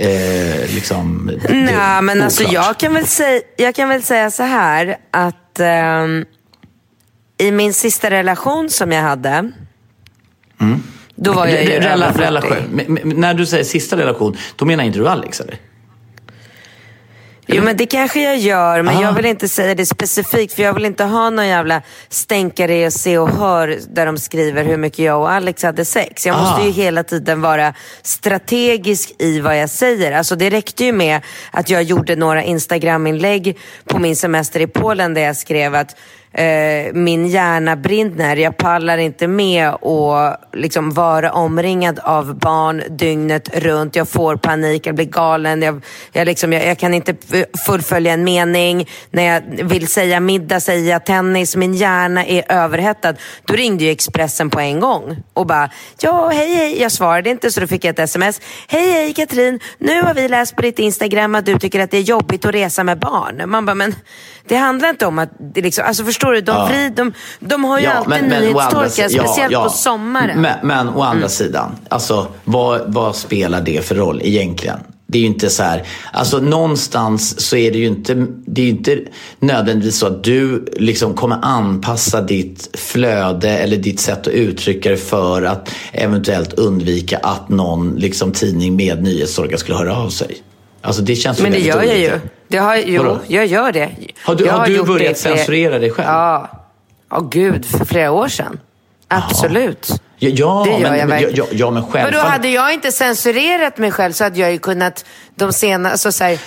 [0.00, 4.96] Eh, liksom, Nej, men alltså jag kan, väl säga, jag kan väl säga så här
[5.10, 6.06] att eh,
[7.38, 9.30] i min sista relation som jag hade,
[10.60, 10.82] mm.
[11.14, 12.80] då var jag ju Rela, relation.
[13.04, 15.58] När du säger sista relation, då menar inte du Alex eller?
[17.52, 19.02] Jo men det kanske jag gör, men Aha.
[19.02, 22.90] jag vill inte säga det specifikt för jag vill inte ha någon jävla stänkare i
[22.90, 26.26] Se och Hör där de skriver hur mycket jag och Alex hade sex.
[26.26, 26.72] Jag måste ju ah.
[26.72, 30.12] hela tiden vara strategisk i vad jag säger.
[30.12, 35.14] Alltså det räckte ju med att jag gjorde några Instagram-inlägg på min semester i Polen
[35.14, 35.96] där jag skrev att
[36.32, 38.36] eh, min hjärna brinner.
[38.36, 43.96] Jag pallar inte med att liksom vara omringad av barn dygnet runt.
[43.96, 45.62] Jag får panik, jag blir galen.
[45.62, 47.14] Jag, jag, liksom, jag, jag kan inte
[47.66, 48.88] fullfölja en mening.
[49.10, 51.56] När jag vill säga middag säger jag tennis.
[51.56, 53.14] Min hjärna är överhettad.
[53.44, 56.80] Då ringde ju Expressen på en gång och bara, ja hej hej.
[56.80, 58.40] Jag svarade inte så då fick jag ett sms.
[58.68, 61.96] Hej hej Katrin, nu har vi läst på ditt Instagram att du tycker att det
[61.96, 63.50] är jobbigt att resa med barn.
[63.50, 63.94] Man bara, men
[64.48, 66.66] det handlar inte om att, det liksom, alltså förstår du, de, ja.
[66.66, 70.40] vrid, de, de har ju ja, alltid nyhetstorka, speciellt ja, på sommaren.
[70.40, 71.28] Men, men å andra mm.
[71.28, 74.78] sidan, alltså, vad, vad spelar det för roll egentligen?
[75.06, 78.68] Det är ju inte så här, alltså någonstans så är det ju inte, det är
[78.68, 78.98] inte
[79.38, 84.96] nödvändigtvis så att du liksom kommer anpassa ditt flöde eller ditt sätt att uttrycka det
[84.96, 90.36] för att eventuellt undvika att någon liksom, tidning med nyhetssorga skulle höra av sig.
[90.80, 92.20] Alltså det känns Men det gör jag ju.
[92.50, 93.18] Det har, jo, Vadå?
[93.26, 93.90] jag gör det.
[94.22, 96.08] Har du, har har du börjat censurera dig själv?
[96.08, 96.48] Ja.
[97.10, 98.60] Ja, oh, gud, för flera år sedan.
[99.08, 99.90] Absolut.
[100.16, 101.34] Ja, ja, det gör men, jag verkligen.
[101.34, 102.14] Ja, ja, men självfallet.
[102.14, 105.92] Men då hade jag inte censurerat mig själv så hade jag ju kunnat de senaste,
[105.92, 106.38] alltså, så här,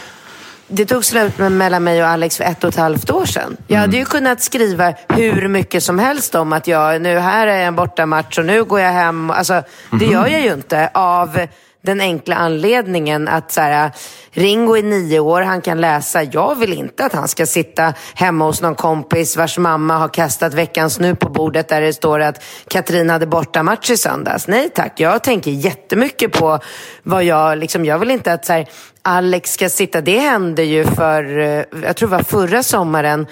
[0.68, 3.58] det tog slut mellan mig och Alex för ett och ett halvt år sedan.
[3.68, 4.10] Jag hade ju mm.
[4.10, 8.46] kunnat skriva hur mycket som helst om att jag, nu här är en bortamatch och
[8.46, 9.30] nu går jag hem.
[9.30, 10.12] Alltså, det mhm.
[10.12, 11.40] gör jag ju inte av
[11.84, 13.92] den enkla anledningen att så här,
[14.32, 16.24] Ringo är nio år, han kan läsa.
[16.24, 20.54] Jag vill inte att han ska sitta hemma hos någon kompis vars mamma har kastat
[20.54, 24.48] veckans nu på bordet där det står att Katrin hade bortamatch i söndags.
[24.48, 26.60] Nej tack, jag tänker jättemycket på
[27.04, 28.68] vad jag, liksom, jag vill inte att så här,
[29.02, 33.28] Alex ska sitta, det hände ju för, eh, jag tror det var förra sommaren,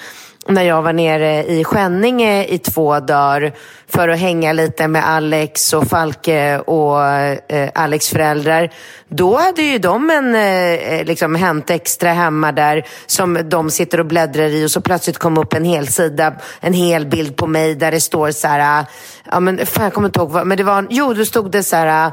[0.47, 3.53] när jag var nere i Skänninge i två dagar
[3.87, 8.73] för att hänga lite med Alex och Falke och eh, Alex föräldrar.
[9.07, 13.99] Då hade ju de en eh, eh, liksom Hänt Extra hemma där som de sitter
[13.99, 17.47] och bläddrar i och så plötsligt kom upp en hel sida, en hel bild på
[17.47, 18.85] mig där det står så här, ah,
[19.31, 21.63] ja men fan jag kommer inte ihåg vad, men det var, jo då stod det
[21.63, 22.11] så här,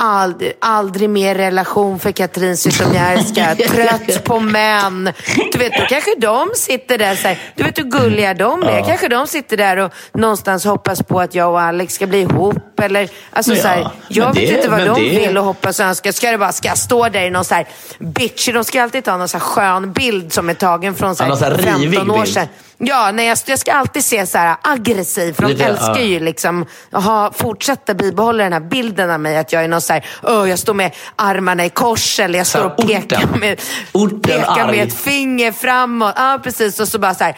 [0.00, 3.54] Ald, aldrig mer relation för Katrin Zytomierska.
[3.68, 5.12] Trött på män.
[5.52, 8.78] Du vet, då kanske de sitter där så här, Du vet hur gulliga de är.
[8.78, 8.84] Ja.
[8.86, 12.80] Kanske de sitter där och någonstans hoppas på att jag och Alex ska bli ihop.
[12.80, 15.26] Eller, alltså, ja, så här, jag vet det, inte vad de det...
[15.26, 16.12] vill och hoppas och önskar.
[16.12, 18.48] Ska det bara ska jag stå där i någon så här bitch.
[18.48, 21.30] De ska alltid ta någon så här skön bild som är tagen från så här,
[21.30, 22.46] ja, 15 år sedan.
[22.80, 26.02] Ja, nej, jag, jag ska alltid se så här aggressiv, för de det, älskar ja.
[26.02, 29.92] ju liksom att fortsätta bibehålla den här bilden av mig att jag är någon så
[29.92, 33.60] här, oh, jag står med armarna i kors eller jag står och pekar, med,
[34.22, 36.12] pekar med ett finger framåt.
[36.16, 36.80] Ja, precis.
[36.80, 37.32] Och så bara så här,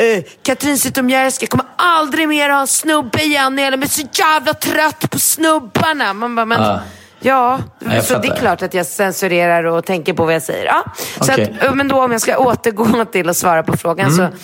[0.00, 3.58] uh, Katrin Zytomierska kommer aldrig mer ha en snubbe igen.
[3.58, 6.12] Jag är så jävla trött på snubbarna.
[6.12, 6.60] Man bara, men...
[6.60, 6.78] Uh.
[7.20, 10.64] Ja, ja så det är klart att jag censurerar och tänker på vad jag säger.
[10.64, 10.84] Ja,
[11.20, 11.46] okay.
[11.46, 14.16] så att, men då om jag ska återgå till att svara på frågan mm.
[14.16, 14.38] så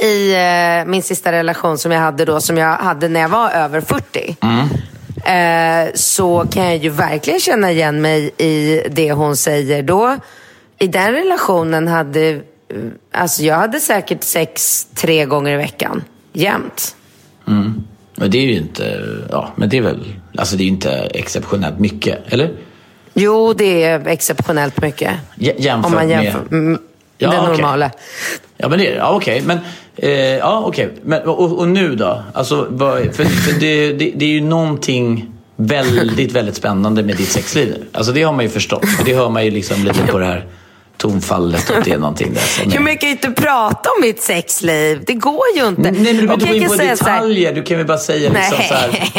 [0.00, 3.50] i eh, min sista relation som jag hade då, som jag hade när jag var
[3.50, 4.36] över 40.
[4.40, 4.68] Mm.
[5.24, 9.82] Eh, så kan jag ju verkligen känna igen mig i det hon säger.
[9.82, 10.16] Då,
[10.78, 12.40] I den relationen hade, eh,
[13.12, 16.04] alltså jag hade säkert sex tre gånger i veckan.
[16.32, 16.96] Jämt.
[17.48, 17.84] Mm.
[18.16, 20.04] Men det är ju inte, ja, men det är väl,
[20.38, 22.50] alltså det är inte exceptionellt mycket, eller?
[23.14, 25.14] Jo, det är exceptionellt mycket.
[25.34, 26.78] J jämfört om man jämför, med?
[27.18, 27.50] Ja, det okay.
[27.50, 27.90] normala.
[28.56, 29.34] Ja, men det, ja, okej.
[29.34, 29.46] Okay.
[29.46, 29.58] Men,
[29.98, 30.90] eh, ja, okej.
[31.06, 31.20] Okay.
[31.20, 32.22] och, och, nu då?
[32.32, 37.28] Alltså, vad, för, för det, det, det, är ju någonting väldigt, väldigt spännande med ditt
[37.28, 37.84] sexliv.
[37.92, 38.86] Alltså det har man ju förstått.
[39.04, 40.46] Det hör man ju liksom lite på det här
[40.96, 42.78] tonfallet att det är någonting där som är...
[42.78, 45.02] Men jag kan ju inte prata om mitt sexliv.
[45.06, 45.82] Det går ju inte.
[45.82, 47.54] Nej, men du behöver inte gå in på detaljer.
[47.54, 49.10] Du kan väl bara säga liksom så här...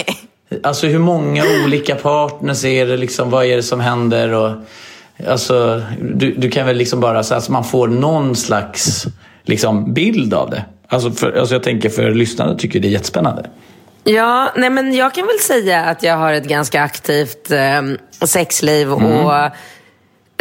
[0.63, 2.97] Alltså hur många olika partners är det?
[2.97, 4.33] Liksom, vad är det som händer?
[4.33, 4.51] Och,
[5.27, 9.05] Alltså, du, du kan väl liksom bara så att man får någon slags
[9.43, 10.65] liksom, bild av det.
[10.87, 13.49] Alltså, för, alltså jag tänker för lyssnarna tycker det är jättespännande.
[14.03, 17.81] Ja, nej men jag kan väl säga att jag har ett ganska aktivt eh,
[18.27, 19.25] sexliv mm.
[19.25, 19.33] och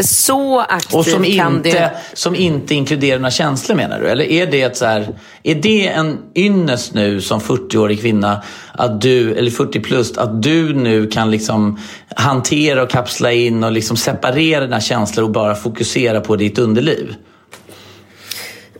[0.04, 1.92] så aktivt och som kan inte, det...
[2.12, 4.08] Som inte inkluderar några känslor menar du?
[4.08, 5.08] Eller är det, så här,
[5.42, 10.74] är det en ynnest nu som 40-årig kvinna, att du, eller 40 plus, att du
[10.74, 11.80] nu kan liksom
[12.16, 17.14] hantera och kapsla in och liksom separera dina känslor och bara fokusera på ditt underliv?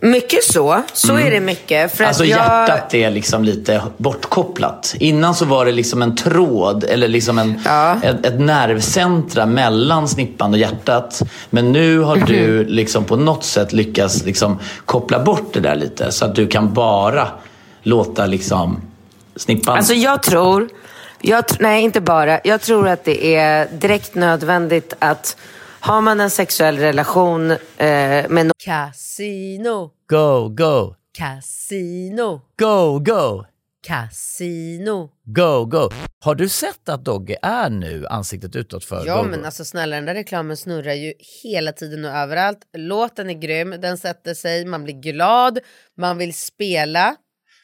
[0.01, 0.83] Mycket så.
[0.93, 1.27] Så mm.
[1.27, 1.97] är det mycket.
[1.97, 2.37] För alltså jag...
[2.37, 4.95] hjärtat är liksom lite bortkopplat.
[4.99, 7.95] Innan så var det liksom en tråd eller liksom en, ja.
[8.03, 11.21] ett, ett nervcentra mellan snippan och hjärtat.
[11.49, 12.67] Men nu har du mhm.
[12.67, 16.11] liksom på något sätt lyckats liksom koppla bort det där lite.
[16.11, 17.27] Så att du kan bara
[17.83, 18.81] låta liksom
[19.35, 19.77] snippan...
[19.77, 20.69] Alltså jag tror,
[21.21, 25.37] jag, nej inte bara, jag tror att det är direkt nödvändigt att
[25.81, 27.57] har man en sexuell relation eh,
[28.29, 28.51] med...
[28.57, 29.91] Casino!
[30.09, 30.95] Go, go!
[31.17, 32.41] Casino.
[32.59, 33.45] Go, go!
[33.87, 35.09] Casino.
[35.25, 35.89] Go, go!
[36.19, 39.45] Har du sett att Dogge är nu ansiktet utåt för Ja Go, men Go?
[39.45, 41.13] alltså snälla den där reklamen snurrar ju
[41.43, 42.59] hela tiden och överallt.
[42.77, 45.59] Låten är grym, den sätter sig, man blir glad,
[45.97, 47.15] man vill spela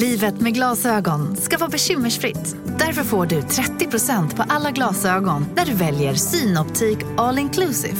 [0.00, 2.56] Livet med glasögon ska vara bekymmersfritt.
[2.78, 7.96] Därför får du 30% på alla glasögon när du väljer Synoptik All Inclusive.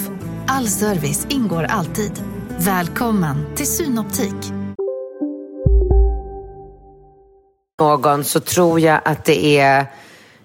[0.47, 2.13] All service ingår alltid.
[2.59, 4.53] Välkommen till Synoptik.
[7.79, 9.87] någon så tror jag att det är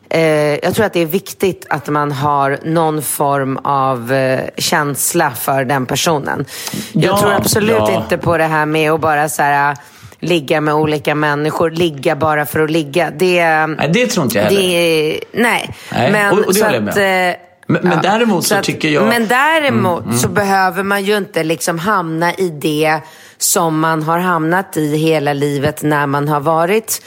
[0.09, 0.21] eh,
[0.63, 5.65] jag tror att det är viktigt att man har någon form av eh, känsla för
[5.65, 6.45] den personen.
[6.71, 8.01] Ja, jag tror absolut ja.
[8.01, 9.77] inte på det här med att bara så här,
[10.21, 13.11] ligga med olika människor, ligga bara för att ligga.
[13.11, 14.61] Det, Nej, det tror inte jag heller.
[14.61, 15.75] det, nej.
[15.91, 17.29] Nej, men, och- och det så håller jag att, med.
[17.31, 17.35] eh,
[17.67, 20.33] Men- men däremot så att- tycker jag- Men däremot Mm, så mm.
[20.35, 22.99] behöver man ju inte liksom hamna i det
[23.37, 27.01] som man har hamnat i hela livet när man har varit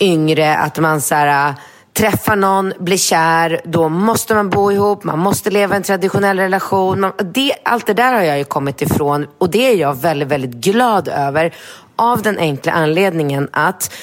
[0.00, 0.56] yngre.
[0.56, 1.54] Att man så här, äh,
[1.98, 7.00] träffar någon, blir kär, då måste man bo ihop, man måste leva en traditionell relation.
[7.00, 10.28] Man, det, allt det där har jag ju kommit ifrån och det är jag väldigt,
[10.28, 11.54] väldigt glad över.
[12.00, 13.94] Av den enkla anledningen att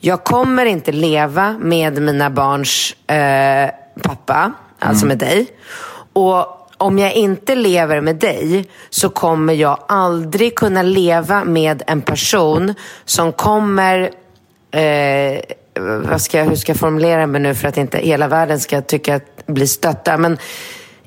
[0.00, 3.70] jag kommer inte leva med mina barns eh,
[4.02, 5.46] pappa, alltså med dig.
[6.12, 12.02] Och om jag inte lever med dig så kommer jag aldrig kunna leva med en
[12.02, 14.10] person som kommer
[14.70, 15.40] eh,
[15.80, 18.82] vad ska jag, hur ska jag formulera mig nu för att inte hela världen ska
[18.82, 20.18] tycka att bli stötta.
[20.18, 20.38] Men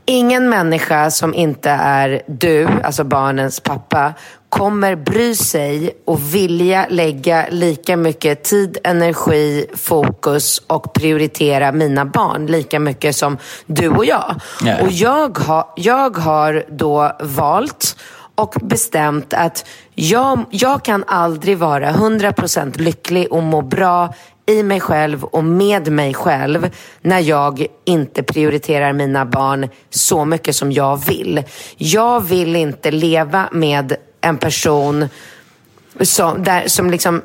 [0.06, 4.14] ingen människa som inte är du, alltså barnens pappa,
[4.50, 12.46] kommer bry sig och vilja lägga lika mycket tid, energi, fokus och prioritera mina barn
[12.46, 14.36] lika mycket som du och jag.
[14.62, 14.82] Nej.
[14.82, 17.96] Och jag har, jag har då valt
[18.36, 24.14] och bestämt att jag, jag kan aldrig vara 100% lycklig och må bra
[24.46, 26.70] i mig själv och med mig själv
[27.02, 31.44] när jag inte prioriterar mina barn så mycket som jag vill.
[31.78, 35.10] Jag vill inte leva med en person
[36.02, 37.22] som, där, som liksom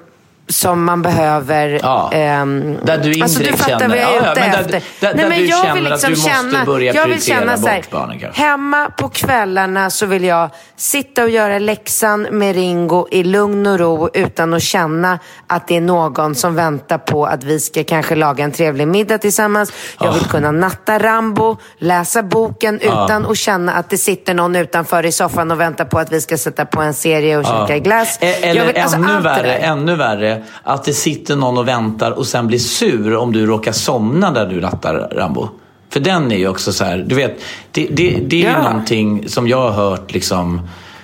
[0.48, 1.80] som man behöver...
[1.83, 2.11] Ja.
[2.12, 4.50] ehm, Där du alltså du indirekt fattar känner- vad jag är ja, ja, ute men
[4.50, 4.72] där- efter.
[5.00, 8.42] där- där du känner att du måste börja jag vill känna så här, barnen kanske.
[8.42, 13.78] Hemma på kvällarna så vill jag sitta och göra läxan med Ringo i lugn och
[13.78, 18.14] ro utan att känna att det är någon som väntar på att vi ska kanske
[18.14, 19.72] laga en trevlig middag tillsammans.
[20.00, 20.30] Jag vill Ah.
[20.30, 25.50] kunna natta Rambo, läsa boken utan att känna att det sitter någon utanför i soffan
[25.50, 27.66] och väntar på att vi ska sätta på en serie och Ja.
[27.68, 28.18] käka glass.
[28.20, 29.59] E- Eller Jag vill- alltså, ännu, allt det värre, där.
[29.59, 33.72] ännu värre, att det sitter någon och väntar och sen blir sur om du råkar
[33.72, 35.48] somna där du rattar Rambo.
[35.90, 38.62] För den är ju också så här, du vet, det, det, det är ju Ja.
[38.62, 40.60] någonting som jag har hört liksom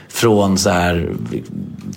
[0.08, 1.12] från så här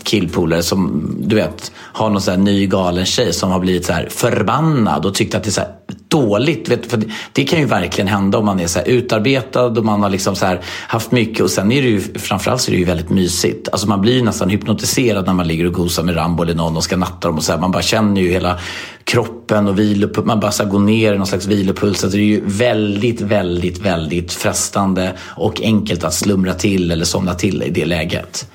[0.04, 3.94] killpolare som, du vet, har någon så här ny galen tjej som har blivit så
[3.94, 5.70] här förbannad och tyckt att det är så här
[6.14, 6.70] dåligt.
[6.70, 10.04] Vet, för det, kan ju verkligen hända om man är så här utarbetad och man
[10.04, 11.40] har liksom så här haft mycket.
[11.40, 13.70] Och sen är det ju, framförallt så är det ju väldigt mysigt.
[13.72, 16.78] Alltså man blir ju nästan hypnotiserad när man ligger och gosar med Rambo eller någon
[16.78, 17.38] och ska natta dem.
[17.38, 17.60] Och så här.
[17.60, 18.60] Man bara känner ju hela
[19.04, 20.28] kroppen och vilopulsen.
[20.28, 22.00] Man bara så går ner i någon slags vilopuls.
[22.00, 27.34] Så det är ju väldigt, väldigt, väldigt frestande och enkelt att slumra till eller somna
[27.34, 28.48] till i det läget.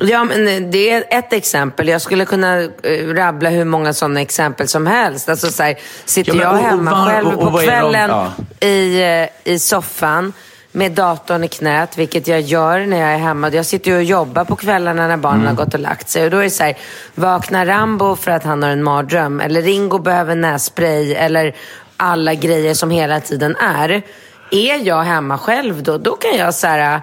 [0.00, 1.88] Ja, men eh, det är ett exempel.
[1.88, 5.28] Jag skulle kunna eh, rabbla hur många sådana exempel som helst.
[5.28, 7.68] Alltså, så här, sitter Ja, jag och- och hemma själv och- och på är de-
[7.68, 8.66] kvällen ja.
[8.68, 10.32] i, eh, i soffan,
[10.72, 13.48] med datorn i knät, vilket jag gör när jag är hemma.
[13.50, 16.24] Jag sitter ju och jobbar på kvällarna när barnen har gått och lagt sig.
[16.24, 16.76] Och då är det så här,
[17.14, 19.40] vaknar Rambo för att han har en mardröm?
[19.40, 21.14] Eller Ringo behöver nässpray?
[21.14, 21.56] Eller
[21.96, 24.02] alla grejer som hela tiden är.
[24.50, 27.00] Är jag hemma själv då, då kan jag så här,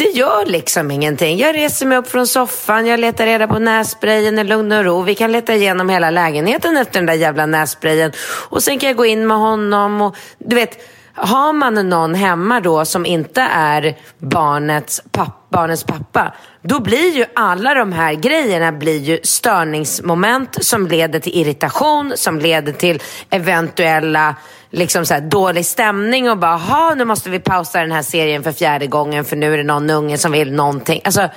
[0.00, 1.38] det gör liksom ingenting.
[1.38, 5.02] Jag reser mig upp från soffan, jag letar reda på nässprayen i lugn och ro.
[5.02, 8.12] Vi kan leta igenom hela lägenheten efter den där jävla nässprayen.
[8.48, 10.78] Och sen kan jag gå in med honom och du vet,
[11.14, 17.24] har man någon hemma då som inte är barnets, pappa, barnets pappa, då blir ju
[17.34, 24.34] alla de här grejerna blir ju störningsmoment som leder till irritation, som leder till eventuella
[24.70, 28.42] liksom så här, dålig stämning och bara, ha nu måste vi pausa den här serien
[28.42, 31.00] för fjärde gången för nu är det någon unge som vill någonting.
[31.04, 31.28] Alltså,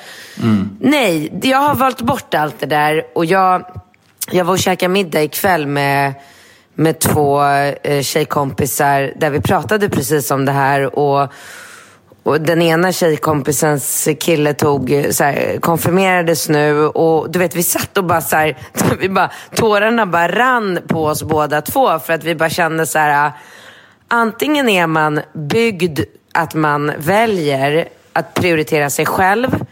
[0.79, 3.65] nej, jag har valt bort allt det där och jag,
[4.31, 6.13] jag var och käkade middag ikväll med
[6.75, 10.99] med två eh, tjejkompisar där vi pratade precis om det här.
[10.99, 11.33] Och,
[12.23, 17.97] och den ena tjejkompisens kille tog, så här, konfirmerades nu och du vet vi satt
[17.97, 18.57] och bara så här,
[18.99, 22.99] vi bara, tårarna bara rann på oss båda två för att vi bara kände så
[22.99, 23.31] här,
[24.07, 25.99] antingen är man byggd
[26.33, 29.65] att man väljer att prioritera sig själv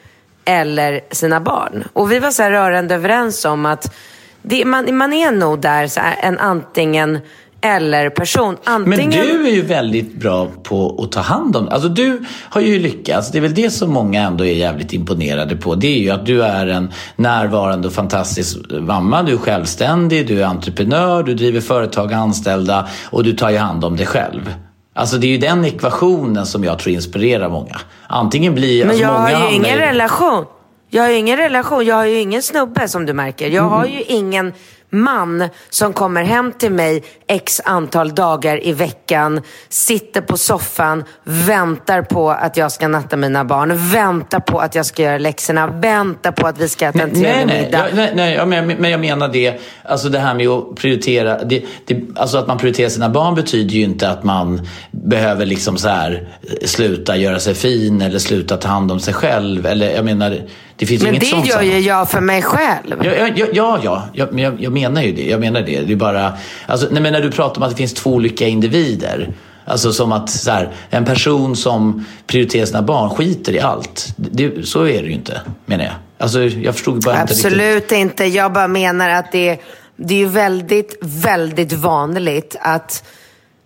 [0.45, 1.83] eller sina barn.
[1.93, 3.93] Och vi var så här rörande överens om att
[4.41, 7.19] det, man, man är nog där så här, en antingen
[7.61, 8.57] eller person.
[8.63, 8.99] Antingen...
[8.99, 12.79] Men du är ju väldigt bra på att ta hand om Alltså du har ju
[12.79, 13.31] lyckats.
[13.31, 15.75] Det är väl det som många ändå är jävligt imponerade på.
[15.75, 19.23] Det är ju att du är en närvarande och fantastisk mamma.
[19.23, 23.57] Du är självständig, du är entreprenör, du driver företag och anställda och du tar ju
[23.57, 24.53] hand om dig själv.
[24.93, 27.79] Alltså det är ju den ekvationen som jag tror inspirerar många.
[28.07, 28.79] Antingen blir...
[28.85, 30.45] Men alltså, jag många har ju ingen i- relation.
[30.89, 31.85] Jag har ju ingen relation.
[31.85, 33.49] Jag har ju ingen snubbe som du märker.
[33.49, 34.53] Jag har ju ingen
[34.91, 42.01] man som kommer hem till mig x antal dagar i veckan, sitter på soffan, väntar
[42.01, 46.31] på att jag ska natta mina barn, väntar på att jag ska göra läxorna, väntar
[46.31, 47.87] på att vi ska äta en trevlig nej, middag.
[47.87, 51.43] jag, nej, nej jag men, men jag menar det, alltså det här med att prioritera,
[51.43, 55.77] det, det, alltså att man prioriterar sina barn betyder ju inte att man behöver liksom
[55.77, 59.65] så här eh, sluta göra sig fin eller sluta ta hand om sig själv.
[59.65, 60.41] Eller jag menar,
[60.81, 63.03] det finns Men det gör ju jag för mig själv.
[63.03, 64.03] Ja, ja, ja, ja, ja.
[64.13, 65.25] Jag, jag, jag menar ju det.
[65.29, 65.81] Jag menar det.
[65.81, 66.33] det är bara,
[66.65, 69.33] alltså, nej, men när du pratar om att det finns två olika individer.
[69.65, 74.13] Alltså som att så här, en person som prioriterar sina barn skiter i allt.
[74.15, 75.93] Det, så är det ju inte, menar jag.
[76.17, 77.45] Alltså, jag förstod bara inte riktigt.
[77.45, 78.25] Absolut inte.
[78.25, 79.57] Jag bara menar att det,
[79.95, 83.03] det är väldigt, väldigt vanligt att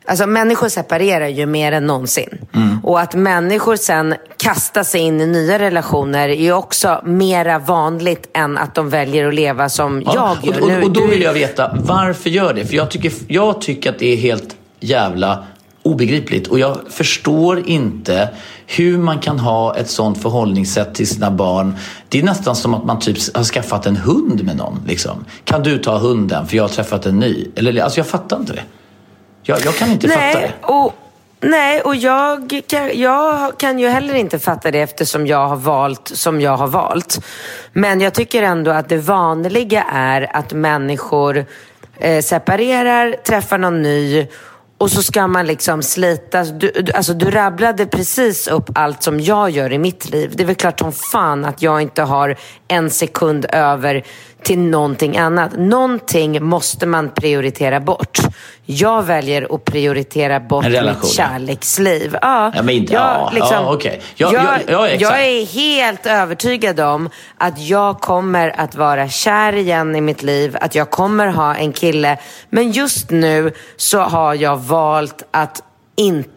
[0.08, 2.48] Alltså människor separerar ju mer än någonsin.
[2.54, 2.80] Mm.
[2.84, 8.58] Och att människor sen kastar sig in i nya relationer är också mera vanligt än
[8.58, 11.34] att de väljer att leva som Ja, jag gör och, och, och då vill jag
[11.34, 12.66] veta, varför gör det?
[12.66, 15.44] För jag tycker, jag tycker att det är helt jävla
[15.86, 16.48] obegripligt.
[16.48, 18.30] Och jag förstår inte
[18.68, 21.76] hur man kan ha ett sånt förhållningssätt till sina barn.
[22.10, 24.82] Det är nästan som att man typ har skaffat en hund med någon.
[24.88, 25.26] Liksom.
[25.44, 27.48] Kan du ta hunden för jag har träffat en ny?
[27.56, 28.64] Eller, alltså jag fattar inte det.
[29.48, 30.34] Jag, jag kan inte fatta det.
[30.40, 30.94] Nej, och,
[31.42, 36.08] nej, och jag kan, jag kan ju heller inte fatta det eftersom jag har valt
[36.08, 37.26] som jag har valt.
[37.74, 41.46] Men jag tycker ändå att det vanliga är att människor
[41.98, 44.28] eh, separerar, träffar någon ny
[44.78, 46.44] och så ska man liksom slita.
[46.44, 50.32] Du, du, alltså du rabblade precis upp allt som jag gör i mitt liv.
[50.36, 52.36] Det är väl klart som fan att jag inte har
[52.68, 54.04] en sekund över
[54.46, 55.52] till någonting annat.
[55.58, 58.20] Någonting måste man prioritera bort.
[58.66, 62.18] Jag väljer att prioritera bort mitt kärleksliv.
[62.22, 63.66] Ja, men liksom-
[65.00, 70.58] jag är helt övertygad om att jag kommer att vara kär igen i mitt liv,
[70.62, 72.18] att jag kommer ha en kille.
[72.50, 75.62] Men just nu så har jag valt att
[75.96, 76.30] inte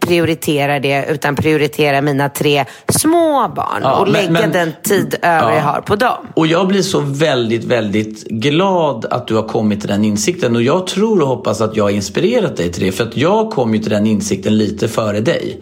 [0.00, 5.14] prioritera det utan prioritera mina tre små barn Ja, och men- lägga men- den tid
[5.22, 5.56] över Ja.
[5.56, 6.26] jag har på dem.
[6.34, 10.56] Och jag blir så väldigt, väldigt glad att du har kommit till den insikten.
[10.56, 12.92] Och jag tror och hoppas att jag har inspirerat dig till det.
[12.92, 15.60] För att jag kom ju till den insikten lite före dig.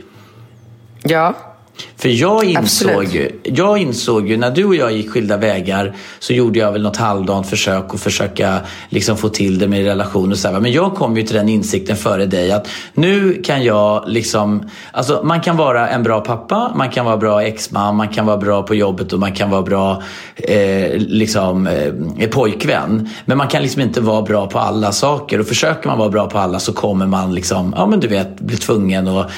[1.02, 1.34] Ja.
[2.00, 3.32] För jag insåg, Absolut.
[3.44, 6.96] jag insåg ju, när du och jag gick skilda vägar så gjorde jag väl något
[6.96, 10.60] halvdant försök att försöka liksom få till det med relationer och så här.
[10.60, 15.20] Men jag kom ju till den insikten före dig att nu kan jag liksom, alltså
[15.24, 18.62] man kan vara en bra pappa, man kan vara bra exman, man kan vara bra
[18.62, 20.02] på jobbet och man kan vara bra
[20.36, 21.66] eh, liksom
[22.18, 23.08] eh, pojkvän.
[23.24, 26.26] Men man kan liksom inte vara bra på alla saker och försöker man vara bra
[26.26, 29.30] på alla så kommer man liksom, ja men du vet, bli tvungen att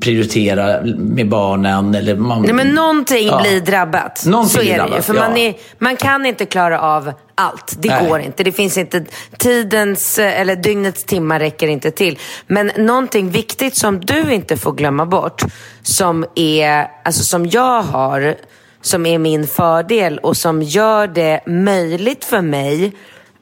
[0.00, 1.79] prioritera med barnen.
[1.94, 3.40] Eller man, Nej, men någonting Ja.
[3.42, 4.26] blir drabbat.
[4.26, 4.88] Någonting så är blir det ju.
[4.88, 5.20] drabbat, För ja.
[5.28, 7.74] man, är, man kan inte klara av allt.
[7.78, 8.08] Det Nej.
[8.08, 8.42] går inte.
[8.44, 9.04] Det finns inte.
[9.38, 12.18] Tidens, eh, eller dygnets timmar räcker inte till.
[12.46, 15.42] Men någonting viktigt som du inte får glömma bort,
[15.82, 18.34] som, är, alltså som jag har,
[18.82, 22.92] som är min fördel och som gör det möjligt för mig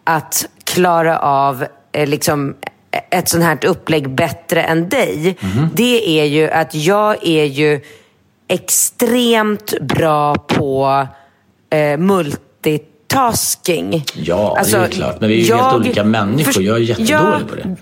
[0.04, 2.54] att klara av eh, liksom,
[3.10, 5.36] ett sånt här upplägg bättre än dig.
[5.74, 7.80] Det är ju att jag är ju
[8.48, 11.06] extremt bra på
[11.70, 14.04] eh, multitasking.
[14.14, 15.20] Ja, Alltså, det är klart.
[15.20, 16.62] Men vi är ju jag- helt olika människor.
[16.62, 17.76] Jag är jättedålig Ja, på det.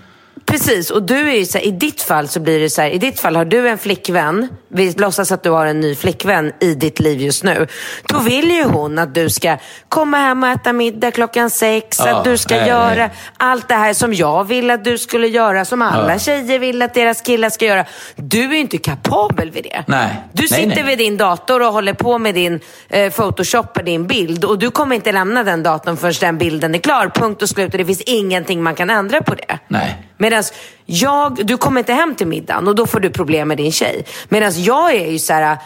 [0.47, 2.89] Precis, och du är ju så här, i ditt fall så blir det så här,
[2.89, 6.51] i ditt fall har du en flickvän, vi låtsas att du har en ny flickvän
[6.59, 7.67] i ditt liv just nu.
[8.03, 9.57] Då vill ju hon att du ska
[9.89, 13.09] komma hem och äta middag klockan sex, Ja, att du ska nej, göra nej.
[13.37, 16.19] allt det här som jag vill att du skulle göra, som alla Ja.
[16.19, 17.85] tjejer vill att deras killar ska göra.
[18.15, 19.83] Du är ju inte kapabel vid det.
[19.87, 20.23] Nej.
[20.33, 20.83] Du sitter nej.
[20.83, 24.95] vid din dator och håller på med din eh, photoshoppa din bild och du kommer
[24.95, 27.11] inte lämna den datorn förrän den bilden är klar.
[27.15, 27.71] Punkt och slut.
[27.71, 29.59] Och det finns ingenting man kan ändra på det.
[29.67, 30.03] Nej.
[30.19, 30.36] Medan
[30.85, 34.05] jag, du kommer inte hem till middagen och då får du problem med din tjej.
[34.29, 35.57] Medan jag är ju så här,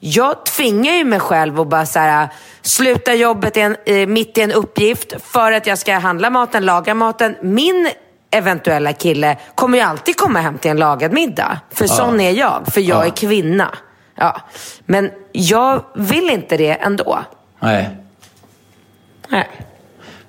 [0.00, 2.28] jag tvingar ju mig själv att bara så här,
[2.62, 6.64] sluta jobbet i en, eh, mitt i en uppgift för att jag ska handla maten,
[6.64, 7.36] laga maten.
[7.42, 7.88] Min
[8.30, 11.60] eventuella kille kommer ju alltid komma hem till en lagad middag.
[11.70, 13.04] För sån är jag, för jag Ja.
[13.06, 13.68] är kvinna.
[14.14, 14.40] Ja.
[14.86, 17.18] Men jag vill inte det ändå.
[17.60, 17.88] Nej.
[19.28, 19.48] Nej.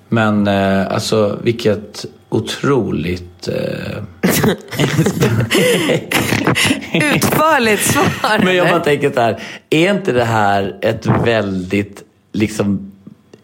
[0.08, 3.48] Men eh, alltså vilket otroligt...
[3.48, 4.02] Eh...
[7.14, 8.44] Utförligt svar.
[8.44, 12.02] Men jag bara tänker så här, är inte det här ett väldigt
[12.32, 12.87] liksom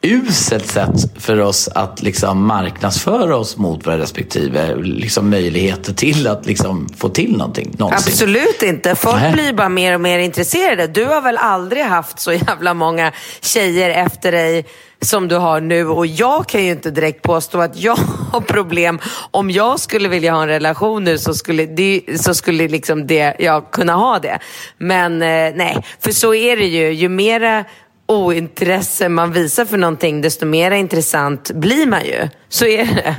[0.05, 6.47] uselt sätt för oss att liksom marknadsföra oss mot våra respektive liksom möjligheter till att
[6.47, 8.13] liksom få till någonting någonsin?
[8.13, 8.95] Absolut inte.
[8.95, 9.33] Folk Nej.
[9.33, 10.87] blir bara mer och mer intresserade.
[10.87, 14.65] Du har väl aldrig haft så jävla många tjejer efter dig
[15.05, 17.97] som du har nu och jag kan ju inte direkt påstå att jag
[18.33, 18.99] har problem.
[19.31, 23.37] Om jag skulle vilja ha en relation nu så skulle, det, så skulle liksom det,
[23.39, 24.39] jag kunna ha det.
[24.79, 26.93] Men eh, nej, för så är det ju.
[26.93, 27.65] Ju mera
[28.07, 32.29] ointresse man visar för någonting desto mer intressant blir man ju.
[32.49, 33.17] Så är det.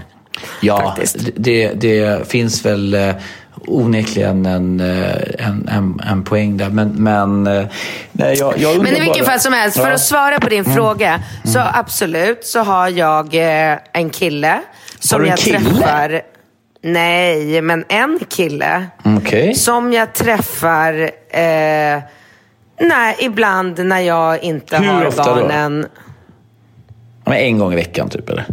[0.62, 0.98] Ja,
[1.36, 3.16] det, det finns väl eh,
[3.68, 6.70] onekligen en, eh, en, en, en poäng där.
[6.70, 7.66] Men, men, eh,
[8.12, 9.84] nej, jag, jag Men i vilket fall som helst, för.
[9.84, 9.96] Mm.
[9.96, 11.20] att svara på din fråga.
[11.44, 13.36] Så absolut så har jag
[13.94, 14.62] en kille
[15.00, 15.60] som du en jag kille?
[15.60, 16.22] träffar.
[16.82, 18.86] Nej, men en kille.
[19.04, 19.56] Okej.
[19.56, 22.00] Som jag träffar eh,
[22.80, 25.42] nej, ibland när jag inte Hur har ofta då?
[25.42, 25.86] barnen.
[27.26, 28.46] Men en gång i veckan typ eller?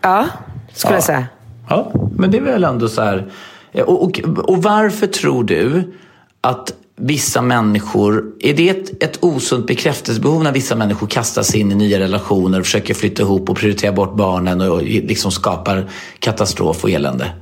[0.00, 0.26] Ja,
[0.72, 0.96] skulle Ja.
[0.96, 1.26] jag säga.
[1.68, 3.30] Ja, men det är väl ändå så här.
[3.74, 5.92] Och, och, och varför tror du
[6.40, 11.72] att vissa människor, är det ett, ett osunt bekräftelsebehov när vissa människor kastar sig in
[11.72, 16.84] i nya relationer och försöker flytta ihop och prioritera bort barnen och liksom skapar katastrof
[16.84, 17.32] och elände?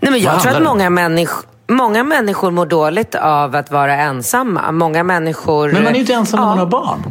[0.00, 4.72] Nej, men jag tror att många människor Många människor mår dåligt av att vara ensamma.
[4.72, 5.72] Många människor...
[5.72, 6.48] Men man är ju inte ensam när Ja.
[6.50, 7.02] man har barn.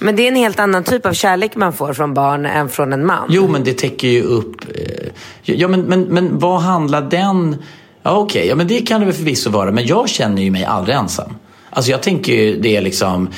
[0.00, 2.92] Men det är en helt annan typ av kärlek man får från barn än från
[2.92, 3.26] en man.
[3.28, 4.56] Jo, men det täcker ju upp...
[4.74, 5.06] eh,
[5.42, 7.56] Ja, men, men, men vad handlar den...
[8.02, 9.70] Ja, okej, ja, men det kan det väl förvisso vara.
[9.70, 11.36] Men jag känner ju mig aldrig ensam.
[11.70, 13.28] Alltså jag tänker ju det är liksom...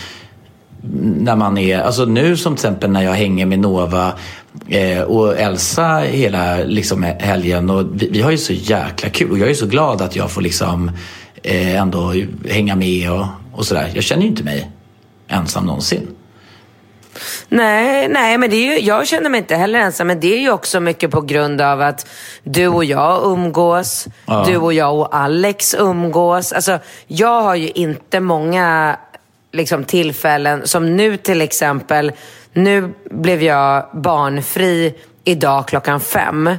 [1.03, 1.81] När man är...
[1.81, 4.13] Alltså nu som till exempel när jag hänger med Nova
[4.69, 7.71] eh, och Elsa hela liksom, helgen.
[7.71, 9.31] Och vi, vi har ju så jäkla kul.
[9.31, 10.91] Och jag är så glad att jag får liksom
[11.43, 12.15] eh, ändå
[12.49, 13.91] hänga med och, och sådär.
[13.95, 14.71] Jag känner ju inte mig
[15.29, 16.09] ensam någonsin.
[17.49, 20.07] Nej, nej, men det är ju, jag känner mig inte heller ensam.
[20.07, 22.07] Men det är ju också mycket på grund av att
[22.45, 24.07] du och jag umgås.
[24.27, 24.45] Ja.
[24.49, 26.53] Du och jag och Alex umgås.
[26.53, 28.97] Alltså, jag har ju inte många
[29.53, 32.13] liksom, tillfällen, som nu till exempel.
[32.57, 34.95] Nu blev jag barnfri
[35.25, 36.51] idag klockan fem.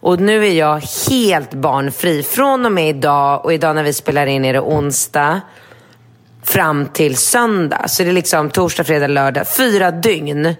[0.00, 3.44] Och nu är jag helt barnfri från och med idag.
[3.44, 5.40] Och idag när vi spelar in är det onsdag
[6.42, 7.88] fram till söndag.
[7.88, 9.48] Så det är liksom torsdag, fredag, lördag.
[9.48, 10.54] Fyra dygn.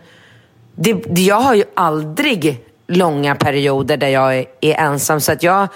[0.74, 5.20] Det, det, jag har ju aldrig långa perioder där jag är, är ensam.
[5.20, 5.68] Så att jag,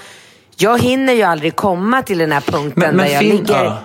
[0.57, 3.79] jag hinner ju aldrig komma till den här punkten där jag ligger, ja.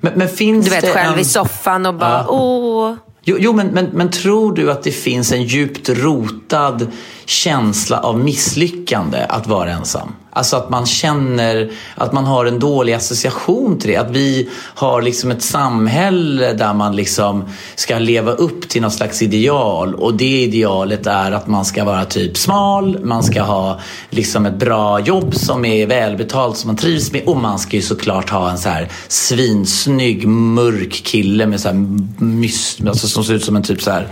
[0.00, 1.20] men, men finns du vet, det själv en...
[1.20, 2.26] i soffan och bara Ja.
[2.28, 2.96] åh.
[3.30, 6.86] Jo, jo men, men, men tror du att det finns en djupt rotad
[7.24, 10.08] känsla av misslyckande att vara ensam?
[10.32, 13.96] Alltså att man känner att man har en dålig association till det.
[13.96, 19.22] Att vi har liksom ett samhälle där man liksom ska leva upp till något slags
[19.22, 19.94] ideal.
[19.94, 24.56] Och det idealet är att man ska vara typ smal, man ska ha liksom ett
[24.56, 27.22] bra jobb som är välbetalt, som man trivs med.
[27.26, 31.76] Och man ska ju såklart ha en så här svinsnygg, mörk kille med så här
[32.24, 34.08] mys, alltså som ser ut som en typ så här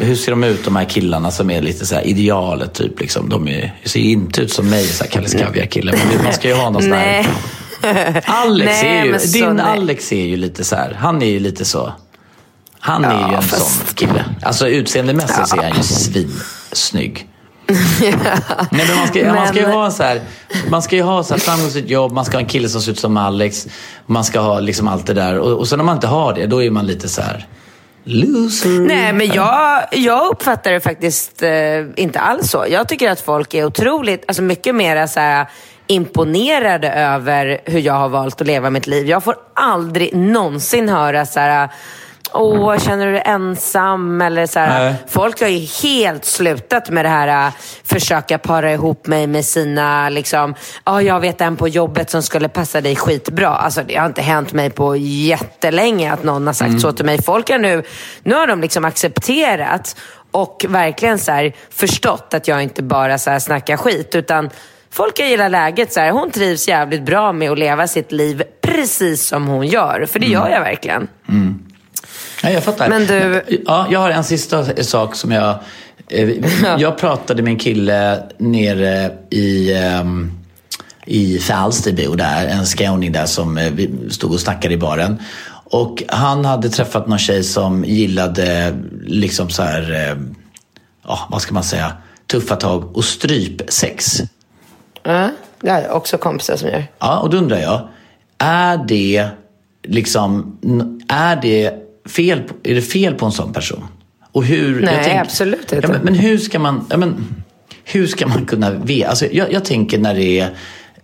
[0.00, 3.28] hur ser de ut de här killarna som är lite så här idealet typ liksom?
[3.28, 5.94] De är, ser ju inte ut som mig, så här Kalles Kaviar-kille.
[6.14, 7.26] Men man ska ju ha någon sån här...
[8.24, 9.64] Alex Nej, är ju, men så din nej.
[9.66, 11.92] Alex är ju lite så här, han är ju lite så.
[12.80, 14.24] Han är Ja, ju en fast- sån kille.
[14.42, 17.26] Alltså utseendemässigt så är han ju svinsnygg.
[17.68, 18.14] Nej,
[18.70, 20.20] men man, ska, man ska ju Men- ha så här,
[20.68, 22.92] man ska ju ha så här framgångsrikt jobb, man ska ha en kille som ser
[22.92, 23.66] ut som Alex.
[24.06, 25.38] Man ska ha liksom allt det där.
[25.38, 27.46] Och, och sen om man inte har det, då är man lite så här
[28.06, 28.80] loser.
[28.80, 31.50] Nej, men jag, jag uppfattar det faktiskt eh,
[31.96, 32.64] inte alls så.
[32.68, 35.46] Jag tycker att folk är otroligt, alltså mycket mer så här,
[35.86, 39.06] imponerade över hur jag har valt att leva mitt liv.
[39.06, 41.70] Jag får aldrig någonsin höra så här,
[42.32, 44.20] Åh, känner du dig ensam?
[44.20, 47.52] Eller så här, folk har ju helt slutat med det här äh,
[47.84, 50.54] försöka para ihop mig med sina, liksom,
[50.84, 53.48] ja jag vet en på jobbet som skulle passa dig skitbra.
[53.48, 57.22] Alltså det har inte hänt mig på jättelänge att någon har sagt så till mig.
[57.22, 57.82] Folk har nu,
[58.22, 59.96] nu har de liksom accepterat
[60.30, 64.50] och verkligen så här, förstått att jag inte bara så här snackar skit utan
[64.90, 65.92] Folk har gillat läget.
[65.92, 70.06] Så här, hon trivs jävligt bra med att leva sitt liv precis som hon gör.
[70.06, 71.08] För det gör jag verkligen.
[72.42, 72.88] Ja, jag fattar.
[72.88, 75.58] Men du- Ja, jag har en sista sak som jag...
[76.08, 76.30] Eh,
[76.78, 80.32] jag pratade med en kille nere i, ehm,
[81.06, 85.18] i Falsterbo där, en skåning där som eh, vi stod och snackade i baren.
[85.70, 88.76] Och han hade träffat någon tjej som gillade
[89.06, 90.16] liksom så här, eh,
[91.06, 91.92] ja, vad ska man säga,
[92.30, 94.22] tuffa tag och strypsex.
[95.02, 95.30] Ja,
[95.60, 96.86] det jag också kompisar som gör.
[96.98, 97.88] Ja, och då undrar jag,
[98.38, 99.28] är det
[99.82, 100.58] liksom,
[101.08, 101.72] är det
[102.08, 103.84] fel, är det fel på en sån person?
[104.32, 105.86] Och hur, Nej, absolut inte.
[105.86, 107.26] Ja, men, men hur ska man, ja, men,
[107.84, 109.08] hur ska man kunna veta?
[109.08, 110.50] Alltså, jag, jag tänker när det är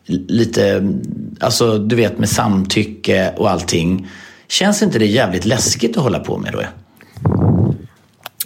[0.07, 0.92] lite,
[1.40, 4.09] alltså du vet med samtycke och allting.
[4.48, 6.62] Känns inte det jävligt läskigt att hålla på med då?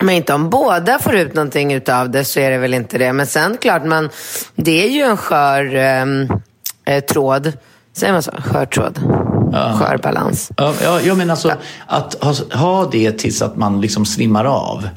[0.00, 3.12] Men inte om båda får ut någonting utav det så är det väl inte det.
[3.12, 4.11] Men sen klart, man,
[4.54, 6.28] det är ju en skör ehm,
[6.84, 7.52] eh, tråd.
[7.97, 8.30] Säger man så?
[8.30, 8.99] Skör tråd?
[9.53, 10.51] Skör balans.
[10.57, 11.53] Ja, ja, jag menar alltså,
[11.86, 14.88] att ha, ha det tills att man liksom svimmar av.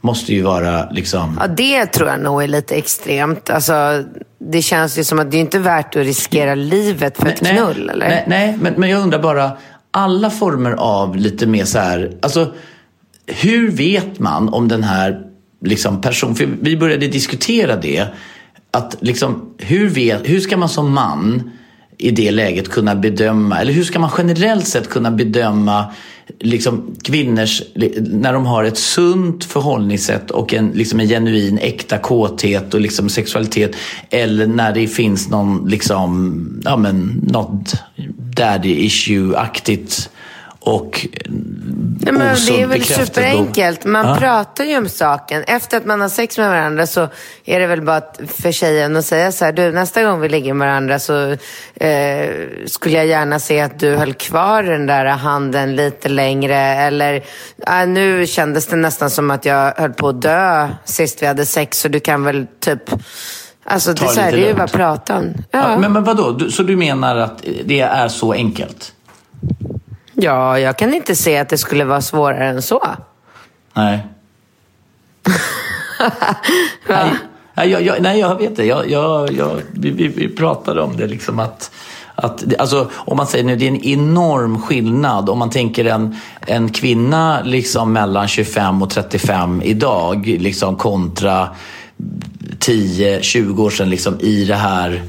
[0.00, 1.38] Måste ju vara liksom...
[1.40, 3.50] Ja, det tror jag nog är lite extremt.
[3.50, 4.04] Alltså,
[4.38, 7.90] det känns ju som att det är inte värt att riskera livet för ett knull,
[7.90, 8.08] eller?
[8.08, 9.56] Nej, nej men, men jag undrar bara,
[9.90, 12.54] alla former av lite mer så här, alltså
[13.26, 15.20] hur vet man om den här
[15.60, 18.06] liksom person, för vi började diskutera det,
[18.70, 21.50] att liksom hur, vet, hur ska man som man
[22.02, 25.84] i det läget kunna bedöma, eller hur ska man generellt sett kunna bedöma
[26.40, 27.62] liksom, kvinnors,
[27.96, 33.08] när de har ett sunt förhållningssätt och en, liksom en genuin äkta kåthet och liksom
[33.08, 33.76] sexualitet
[34.10, 37.74] eller när det finns någon, liksom, ja men något
[38.36, 40.08] daddy issue-aktigt
[40.64, 41.06] och
[42.04, 43.84] Nej, men det är väl superenkelt.
[43.84, 44.16] Man Ja.
[44.16, 45.44] pratar ju om saken.
[45.46, 47.08] Efter att man har sex med varandra så
[47.44, 50.54] är det väl bara för tjejen att säga så här, du nästa gång vi ligger
[50.54, 51.36] med varandra så
[51.74, 52.30] eh,
[52.66, 56.56] skulle jag gärna se att du höll kvar den där handen lite längre.
[56.58, 57.24] Eller
[57.66, 61.46] äh, nu kändes det nästan som att jag höll på att dö sist vi hade
[61.46, 62.90] sex så du kan väl typ
[63.64, 65.34] Alltså Ta det, det är ju bara att prata om.
[65.50, 65.70] Ja.
[65.70, 65.78] Ja.
[65.78, 68.92] men, men vadå, du, så du menar att det är så enkelt?
[70.14, 72.86] Ja, jag kan inte se att det skulle vara svårare än så.
[73.74, 74.06] Nej.
[77.54, 78.64] nej, jag, jag, nej, jag vet det.
[78.64, 81.06] Jag, jag, jag, vi, vi, vi pratade om det.
[81.06, 81.70] Liksom att,
[82.14, 85.30] att, alltså, om man säger nu, det är en enorm skillnad.
[85.30, 91.48] Om man tänker en, en kvinna liksom mellan 25 och 35 idag liksom kontra
[92.58, 95.02] 10-20 år sedan liksom, i det här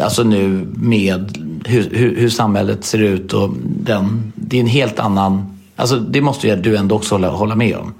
[0.00, 4.98] alltså nu med hur, hur, hur samhället ser ut och den, det är en helt
[4.98, 7.94] annan, alltså det måste ju du ändå också hålla, hålla med om.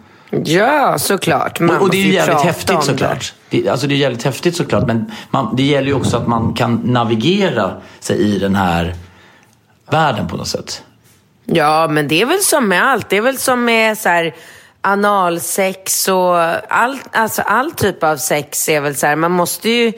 [0.44, 1.60] Ja, såklart.
[1.60, 2.82] Man Och, och det är ju jävligt häftigt det.
[2.82, 3.34] såklart.
[3.50, 6.54] Det, alltså det är jävligt häftigt såklart men man, det gäller ju också att man
[6.54, 8.94] kan navigera sig i den här
[9.90, 10.82] världen på något sätt.
[11.44, 13.08] Ja, men det är väl som med allt.
[13.08, 14.34] Det är väl som med så här,
[14.80, 16.38] analsex och
[16.72, 19.92] all, alltså all typ av sex är väl så här, man måste ju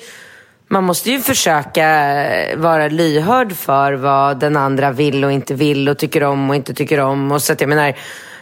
[0.73, 1.87] man måste ju försöka
[2.25, 6.57] eh, vara lyhörd för vad den andra vill och inte vill och tycker om och
[6.57, 7.33] inte tycker om.
[7.33, 7.95] Och så att jag menar,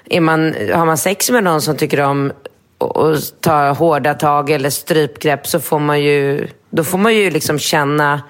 [0.05, 2.33] är man, har man sex med någon som tycker om
[2.79, 7.59] att ta hårda tag eller strypgrepp så får man ju Då får man ju liksom
[7.59, 8.23] känna,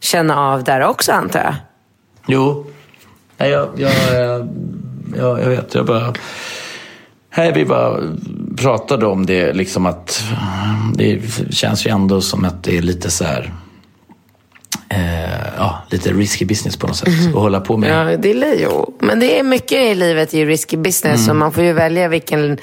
[0.00, 1.54] känna av där också antar jag.
[2.26, 2.66] Jo,
[3.36, 4.46] Nej, jag, jag, eh,
[5.16, 5.74] jag, jag vet.
[5.74, 6.14] Jag bara...
[7.36, 8.00] Här vi bara
[8.56, 10.24] pratade om det, liksom att
[10.94, 11.20] det
[11.50, 13.52] känns ju ändå som att det är lite så här...
[14.88, 17.90] Eh, ja, lite risky business på något sätt att hålla på med.
[17.90, 18.94] Ja, det är jo.
[19.00, 21.30] Men det är mycket i livet i risky business Mm.
[21.30, 22.58] och man får ju välja vilken,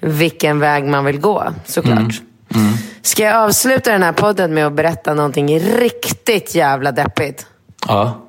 [0.00, 2.22] vilken väg man vill gå, såklart.
[2.54, 2.72] Mm.
[3.02, 7.46] Ska jag avsluta den här podden med att berätta någonting riktigt jävla deppigt?
[7.88, 8.24] Ja.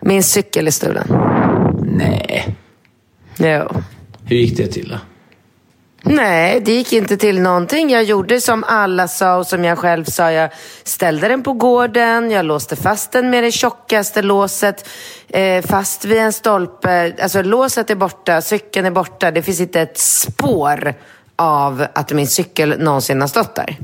[0.00, 1.06] Min cykel är stulen.
[1.82, 2.56] Nej.
[3.36, 3.68] Jo.
[4.32, 4.98] Hur gick det till då?
[6.02, 7.90] Nej, det gick inte till någonting.
[7.90, 10.32] Jag gjorde som alla sa och som jag själv sa.
[10.32, 10.50] Jag
[10.84, 14.88] ställde den på gården, jag låste fast den med det tjockaste låset
[15.28, 17.14] eh, fast vid en stolpe.
[17.22, 19.30] Alltså låset är borta, cykeln är borta.
[19.30, 20.94] Det finns inte ett spår
[21.36, 23.76] av att min cykel någonsin har stått där.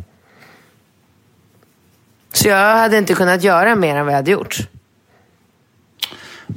[2.33, 4.59] Så jag hade inte kunnat göra mer än vad jag hade gjort.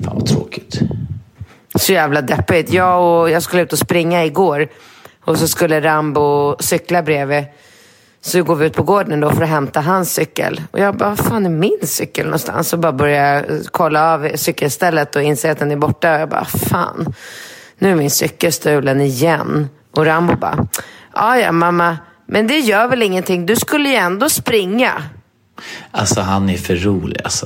[0.03, 0.79] Fan vad tråkigt.
[1.81, 2.73] Så jävla deppigt.
[2.73, 4.67] Jag, och, jag skulle ut och springa igår
[5.25, 7.43] och så skulle Rambo cykla bredvid.
[8.21, 10.61] Så går vi ut på gården då för att hämta hans cykel.
[10.71, 12.73] Och jag bara, vad fan är min cykel någonstans?
[12.73, 16.13] Och bara börjar kolla av cykelstället och inser att den är borta.
[16.15, 17.13] Och jag bara, fan,
[17.77, 19.69] nu är min cykel stulen igen.
[19.91, 20.67] Och Rambo bara,
[21.15, 23.45] ja ja mamma, men det gör väl ingenting.
[23.45, 25.03] Du skulle ju ändå springa.
[25.91, 27.45] Alltså han är för rolig alltså.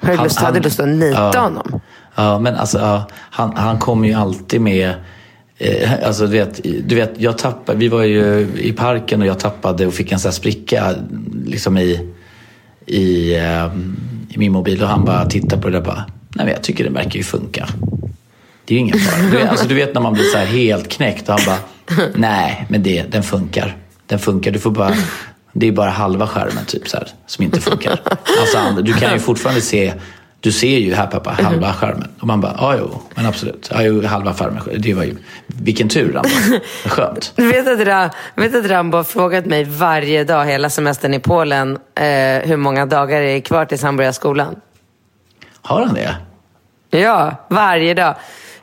[0.00, 1.40] Har du Han- lust, hade han- lust att nita ja.
[1.40, 1.80] honom?
[2.16, 4.94] Ja, men alltså ja, han, han kommer ju alltid med
[5.58, 9.38] Eh, alltså du vet, du vet, jag tappade, vi var ju i parken och jag
[9.38, 10.94] tappade och fick en sån här spricka
[11.46, 12.12] liksom i,
[12.86, 13.66] i, eh,
[14.28, 16.04] i min mobil och han bara tittade på det där och bara,
[16.34, 17.68] nej men jag tycker det verkar ju funka.
[18.64, 19.22] Det är ju ingen fara.
[19.22, 21.58] Du vet, alltså, du vet när man blir så här helt knäckt och han bara,
[22.14, 23.76] nej men det, den funkar.
[24.06, 24.94] Den funkar, du får bara,
[25.52, 28.00] det är bara halva skärmen typ så här, som inte funkar.
[28.40, 29.92] Alltså, du kan ju fortfarande se
[30.40, 32.08] du ser ju här pappa, halva skärmen.
[32.20, 33.70] Och man bara, ja jo, men absolut.
[33.74, 34.62] Ja, jo, halva skärmen.
[34.78, 35.16] Det var ju,
[35.46, 36.28] vilken tur Rambo.
[36.86, 37.32] Skönt.
[37.36, 41.18] Du vet att, Ra- vet att Rambo har frågat mig varje dag hela semestern i
[41.20, 42.04] Polen eh,
[42.48, 44.56] hur många dagar det är kvar tills han börjar skolan.
[45.62, 46.16] Har han det?
[46.98, 48.14] Ja, varje dag.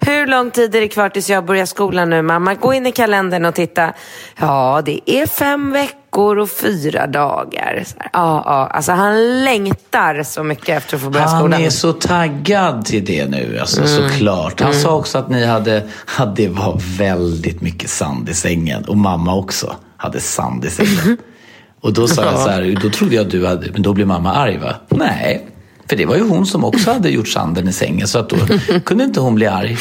[0.06, 2.54] Hur lång tid är det kvar tills jag börjar skolan nu mamma?
[2.56, 3.94] Gå in i kalendern och titta.
[4.40, 7.84] Ja, det är fem veckor och fyra dagar.
[7.98, 8.08] Ja,
[8.46, 8.68] ja.
[8.74, 11.62] Alltså han längtar så mycket efter att få börja Han skolan.
[11.62, 14.10] är så taggad till det nu, alltså, Mm.
[14.10, 14.60] såklart.
[14.62, 14.82] Han Mm.
[14.84, 15.88] sa också att ni hade,
[16.18, 18.86] att det var väldigt mycket sand i sängen.
[18.86, 21.18] Och mamma också hade sand i sängen.
[21.82, 24.08] Och då sa jag så här, då trodde jag att du hade, men då blev
[24.08, 24.76] mamma arg va?
[24.90, 25.48] Nej,
[25.90, 28.08] för det var ju hon som också hade gjort sanden i sängen.
[28.08, 28.38] Så att då
[28.86, 29.78] kunde inte hon bli arg.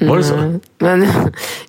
[0.00, 0.34] Var det så?
[0.34, 0.60] Mm.
[0.78, 1.08] Men,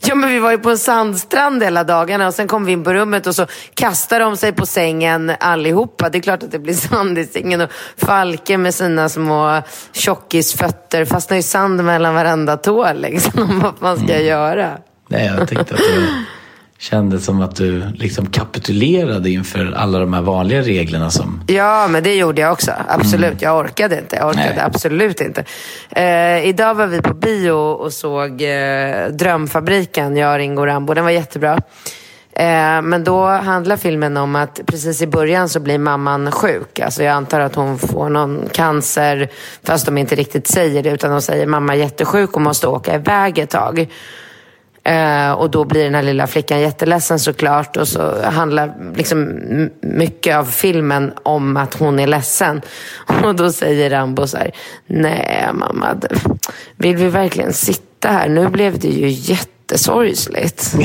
[0.01, 2.83] ja, men vi var ju på en sandstrand hela dagarna och sen kom vi in
[2.83, 6.09] på rummet och så kastade de sig på sängen allihopa.
[6.09, 9.61] Det är klart att det blir sand i sängen och Falke med sina små
[9.91, 13.59] tjockisfötter fastnar ju sand mellan varenda tå liksom.
[13.63, 14.77] Vad man ska göra.
[15.07, 16.25] Nej, jag tänkte att det
[16.81, 21.43] kändes som att du liksom kapitulerade inför alla de här vanliga reglerna som...
[21.47, 22.71] Ja, men det gjorde jag också.
[22.87, 23.41] Absolut.
[23.41, 24.15] Jag orkade inte.
[24.15, 24.55] Jag orkade Mm.
[24.55, 24.65] Nej.
[24.65, 25.43] absolut inte.
[25.89, 30.93] Eh, idag var vi på bio och såg eh, Drömfabriken, jag, Ringo och Rambo.
[30.93, 31.53] Den var jättebra.
[32.33, 36.79] Eh, men då handlar filmen om att precis i början så blir mamman sjuk.
[36.79, 39.29] Alltså jag antar att hon får någon cancer,
[39.63, 40.89] fast de inte riktigt säger det.
[40.89, 43.87] Utan de säger mamma är jättesjuk och måste åka iväg ett tag.
[44.83, 47.77] Eh, och då blir den här lilla flickan jätteledsen såklart.
[47.77, 49.29] Och så handlar liksom
[49.81, 52.61] mycket av filmen om att hon är ledsen.
[53.23, 54.51] Och då säger Rambo så här,
[54.87, 55.95] nej mamma,
[56.77, 58.29] vill vi verkligen sitta här?
[58.29, 60.61] Nu blev det ju jättesorgsligt.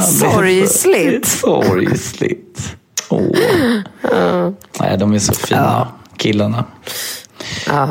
[0.00, 1.26] Sorgsligt.
[1.26, 2.76] Sorgsligt.
[3.08, 4.50] Åh.
[4.80, 6.64] Nej, de är så fina, killarna.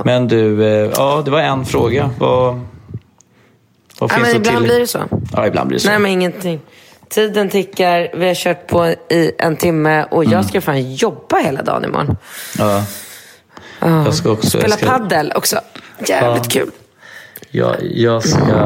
[0.06, 2.10] Men du, eh, ja, det var en fråga.
[2.20, 2.62] Vad,
[4.00, 4.66] vad Ja, finns men ibland till?
[4.66, 5.00] blir det så.
[5.34, 5.90] Ja, ibland blir det så.
[5.90, 6.60] Nej, men ingenting.
[7.10, 10.34] Tiden tickar, vi har kört på i en timme och Mm.
[10.34, 12.18] jag ska fan jobba hela dagen imorgon.
[12.58, 12.84] Ja.
[13.80, 14.50] Jag ska också...
[14.50, 15.60] Spela jag ska, paddel också.
[16.08, 16.62] Jävligt Ja.
[16.62, 16.72] kul.
[17.52, 18.58] Jag, jag, ska,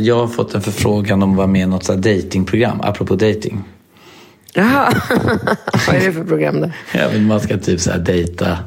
[0.00, 3.14] jag har fått en förfrågan om att vara med i något så här datingprogram, apropå
[3.14, 3.64] dating.
[4.54, 4.92] Jaha.
[5.86, 6.70] Vad är det för program då?
[6.94, 8.58] Ja, men man ska typ så här dejta,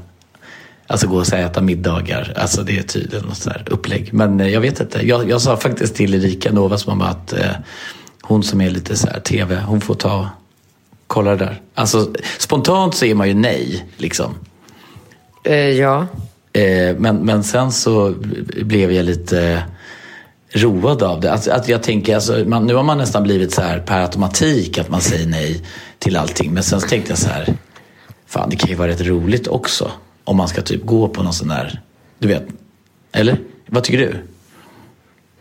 [0.88, 2.34] alltså gå och här äta middagar.
[2.36, 4.14] Alltså det är tydligen något så här upplägg.
[4.14, 5.08] Men eh, jag vet inte.
[5.08, 7.52] Jag, jag sa faktiskt till Erika Nova som bara att eh,
[8.22, 10.30] hon som är lite så här tv, hon får ta,
[11.08, 11.62] kolla det där.
[11.74, 14.36] Alltså spontant så är man ju nej, liksom.
[15.44, 16.08] Eh, ja.
[16.54, 18.14] Eh, men, men sen så
[18.62, 19.64] blev jag lite
[20.54, 21.34] road av det.
[21.34, 24.78] Att, att jag tänker, alltså, man, nu har man nästan blivit så här per automatik
[24.78, 25.62] att man säger nej
[26.00, 26.54] till allting.
[26.54, 27.54] Men sen så tänkte jag så här,
[28.28, 29.92] fan det kan ju vara rätt roligt också.
[30.26, 31.82] Om man ska typ gå på någon sån där,
[32.20, 32.44] du vet.
[33.12, 33.38] Eller?
[33.68, 34.16] Vad tycker du?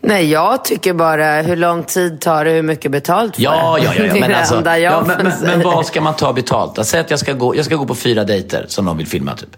[0.01, 3.95] Nej, jag tycker bara hur lång tid tar det, hur mycket betalt får Ja, jag?
[3.95, 4.05] ja, ja.
[4.05, 4.13] ja.
[4.19, 6.77] Men, alltså, ja, men, men, men vad ska man ta betalt?
[6.77, 9.07] Alltså, Säg att jag ska, gå, jag ska gå på fyra dejter som de vill
[9.07, 9.49] filma typ.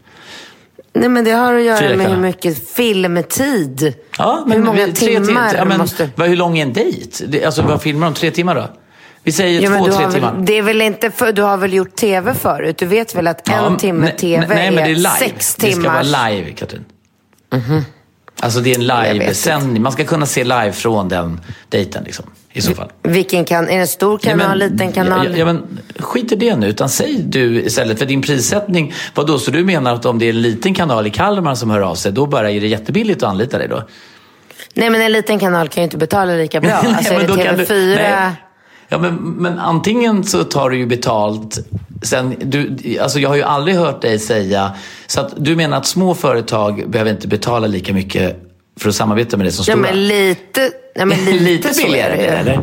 [0.93, 3.93] Nej, men det har att göra med hur mycket filmtid.
[4.17, 6.09] Ja, men hur många vi- tre timmar ja, men, måste...
[6.15, 7.25] vad, Hur lång är en dejt?
[7.27, 8.13] Det, alltså vad filmar de?
[8.13, 8.67] Tre timmar då?
[9.27, 10.33] Vi säger Ja, två, tre har timmar.
[10.33, 12.77] väl, det är väl inte för, du har väl gjort tv förut?
[12.77, 15.09] Du vet väl att en Ja, timme nej, tv nej, men det är live.
[15.19, 16.85] sex Det ska vara live, Katrin.
[18.39, 19.83] Alltså det är en live-sändning.
[19.83, 22.91] Man ska kunna se live från den dejten liksom, i så fall.
[23.03, 25.27] Vilken kan, är det en stor kanal, Ja, men- liten kanal?
[25.31, 28.93] Ja, ja, men skit i det nu, utan säg du istället för din prissättning.
[29.15, 31.69] Vad då så du menar att om det är en liten kanal i Kalmar som
[31.69, 33.83] hör av sig, då bara är det jättebilligt att anlita dig då?
[34.73, 36.69] Nej, men en liten kanal kan ju inte betala lika bra.
[36.83, 37.67] Nej, alltså är det då kan TV4...
[37.67, 38.31] du- nej.
[38.89, 41.57] Ja, men, men antingen så tar du ju betalt.
[42.01, 44.71] Sen, du, alltså jag har ju aldrig hört dig säga...
[45.07, 48.43] Så att du menar att små företag behöver inte betala lika mycket
[48.79, 49.91] för att samarbeta med det som Ja, stora?
[49.91, 52.27] men lite, ja, men lite, Lite billigare, det ju.
[52.29, 52.59] eller?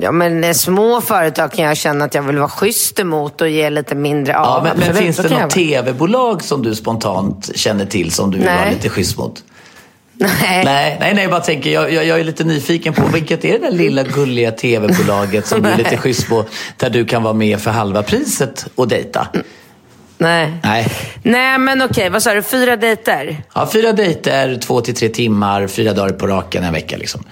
[0.00, 3.48] Ja, men eh, små företag kan jag känna att jag vill vara schysst emot och
[3.48, 4.32] ge lite mindre.
[4.32, 5.48] Ja, Ja, men, men finns det något vara.
[5.50, 8.74] tv-bolag som du spontant känner till som du vill vara Nej.
[8.74, 9.44] lite schysst mot?
[10.16, 10.64] Nej.
[10.64, 13.58] Nej, nej, nej, bara tänker, jag, jag, jag är lite nyfiken på vilket är det
[13.58, 16.44] där lilla gulliga tv-bolaget som du är lite schysst på,
[16.76, 19.28] där du kan vara med för halva priset och dejta?
[20.18, 20.52] Nej.
[20.62, 20.86] Nej.
[21.22, 22.10] Nej, men okej.
[22.10, 22.42] Vad sa du?
[22.42, 23.42] Fyra dejter?
[23.54, 27.24] Ja, fyra dejter, två till tre timmar, fyra dagar på raken, en vecka liksom.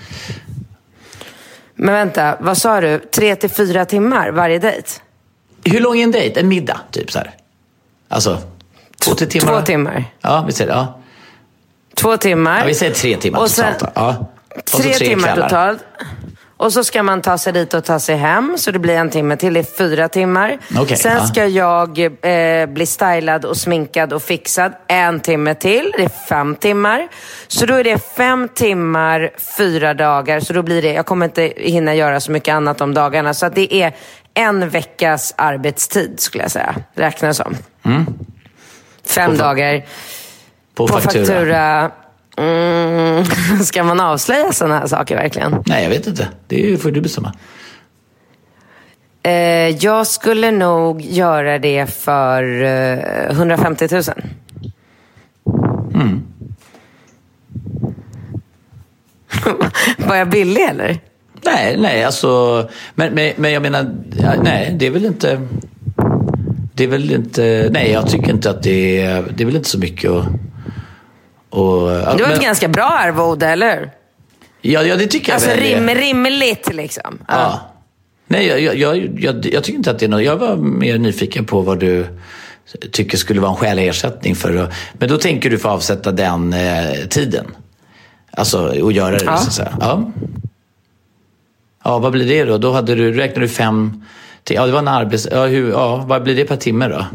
[1.74, 2.98] Men vänta, vad sa du?
[2.98, 4.88] Tre till fyra timmar varje dejt?
[5.64, 6.40] Hur lång är en dejt?
[6.40, 7.30] En middag, typ så här.
[8.08, 8.38] Alltså,
[9.04, 9.60] två till timmar?
[9.60, 10.04] Två timmar.
[10.20, 10.76] Ja, vi säger det.
[10.76, 11.01] Ja.
[12.02, 12.58] Två timmar.
[12.58, 13.92] ja, vi säger tre timmar Och sen- totalt.
[13.94, 14.26] Ja.
[14.56, 15.48] Och så Tre, timmar kvällar.
[15.48, 15.84] totalt.
[16.56, 19.10] Och så ska man ta sig dit och ta sig hem, så det blir en
[19.10, 19.54] timme till.
[19.54, 20.58] Det är fyra timmar.
[20.78, 21.26] Okej, Sen ja.
[21.26, 25.92] ska jag eh, bli stylad och sminkad och fixad en timme till.
[25.96, 27.08] Det är fem timmar.
[27.48, 30.40] Så då är det fem timmar, fyra dagar.
[30.40, 33.34] Så då blir det, jag kommer inte hinna göra så mycket annat om dagarna.
[33.34, 33.92] Så det är
[34.34, 37.56] en veckas arbetstid skulle jag säga, räknas som.
[39.06, 39.82] Fem På fa- dagar Mm.
[40.74, 41.24] På, på faktura.
[41.24, 41.90] faktura.
[42.36, 43.24] Mm,
[43.64, 45.62] ska man avslöja sådana här saker verkligen?
[45.66, 46.28] Nej, jag vet inte.
[46.46, 47.32] Det får du bestämma.
[49.22, 54.02] Eh, jag skulle nog göra det för eh, 150 000.
[55.94, 56.22] Mm.
[60.08, 60.98] Var jag billig eller?
[61.44, 62.68] Nej, nej, alltså.
[62.94, 63.94] Men, men, men jag menar,
[64.42, 65.40] nej, det är väl inte...
[66.74, 67.68] Det är väl inte...
[67.72, 69.24] Nej, jag tycker inte att det är...
[69.36, 70.26] Det är väl inte så mycket att...
[71.52, 73.90] Och, ja, Det var men, ett ganska bra arvode, eller hur?
[74.60, 77.18] ja, ja, det tycker jag Alltså rim, rimligt liksom.
[77.28, 77.34] Ja.
[77.34, 77.60] Ja.
[78.26, 80.22] Nej, jag, jag, jag, jag, tycker inte att det är något.
[80.22, 82.06] Jag var mer nyfiken på vad du
[82.92, 86.92] tycker skulle vara en skälig ersättning för Men då tänker du få avsätta den eh,
[87.08, 87.46] tiden.
[88.30, 89.36] Alltså, och göra det Ja.
[89.36, 89.76] så att säga.
[89.80, 90.10] Ja.
[91.84, 92.58] Ja, vad blir det då?
[92.58, 94.04] Då hade du, räknar du fem...
[94.48, 95.28] Ja, det var en arbets...
[95.30, 97.06] Ja, hur, ja, vad blir det per timme då?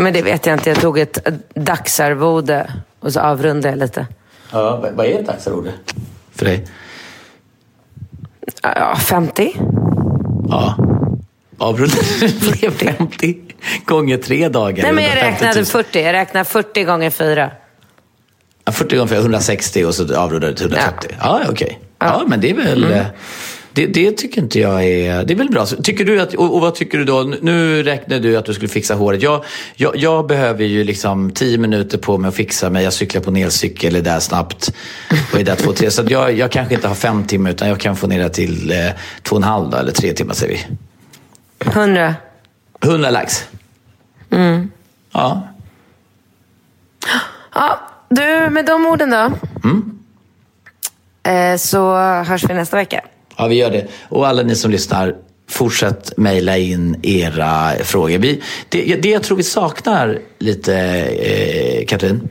[0.00, 0.70] Men det vet jag inte.
[0.70, 4.06] Jag tog ett dagsarvode och så avrundade jag lite.
[4.52, 5.72] Ja, vad- är ett dagsarvode
[6.34, 6.64] för dig?
[8.62, 9.52] Ja, 50?
[10.48, 10.76] Ja.
[11.58, 11.96] Avrunda
[12.60, 13.36] blev 50
[13.86, 14.82] gånger tre dagar.
[14.82, 15.48] Nej, men jag 150 000.
[15.54, 16.00] räknade 40.
[16.02, 17.50] Jag räknade 40 gånger 4.
[18.64, 21.10] Ja, 40 gånger 160 och så avrundar du till 130.
[21.20, 21.80] Ja, okej.
[21.98, 22.06] Ja.
[22.06, 22.22] Ja.
[22.26, 22.84] men det är väl...
[22.84, 23.04] Mm.
[23.74, 25.24] Det, det tycker inte jag är...
[25.24, 25.66] Det är väl bra.
[25.66, 27.34] Tycker du att, och, och vad tycker du då?
[27.40, 29.22] Nu räknade du att du skulle fixa håret.
[29.22, 29.44] Jag,
[29.74, 32.84] jag, jag behöver ju liksom 10 minuter på mig att fixa mig.
[32.84, 34.74] Jag cyklar på en elcykel, är där snabbt
[35.32, 35.90] och är där två, tre.
[35.90, 38.28] Så att jag, jag kanske inte har fem timmar utan jag kan få ner det
[38.28, 38.76] till eh,
[39.22, 40.76] två och en halv då, eller tre timmar säger vi.
[41.70, 42.14] 100.
[42.84, 43.44] 100 lax.
[44.30, 44.70] Mm.
[45.12, 45.48] Ja.
[47.54, 49.32] Ja, du, med de orden då.
[49.64, 49.98] Mm.
[51.22, 53.04] Eh, så hörs vi nästa vecka.
[53.36, 53.86] Ja, vi gör det.
[54.08, 55.14] Och alla ni som lyssnar,
[55.50, 58.18] fortsätt mejla in era frågor.
[58.18, 62.28] Vi, det, det jag tror vi saknar lite, eh, Katrin.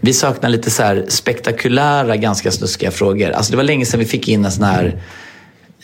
[0.00, 3.30] Vi saknar lite så spektakulära, ganska snuskiga frågor.
[3.30, 5.02] Alltså det var länge sedan vi fick in en sån här,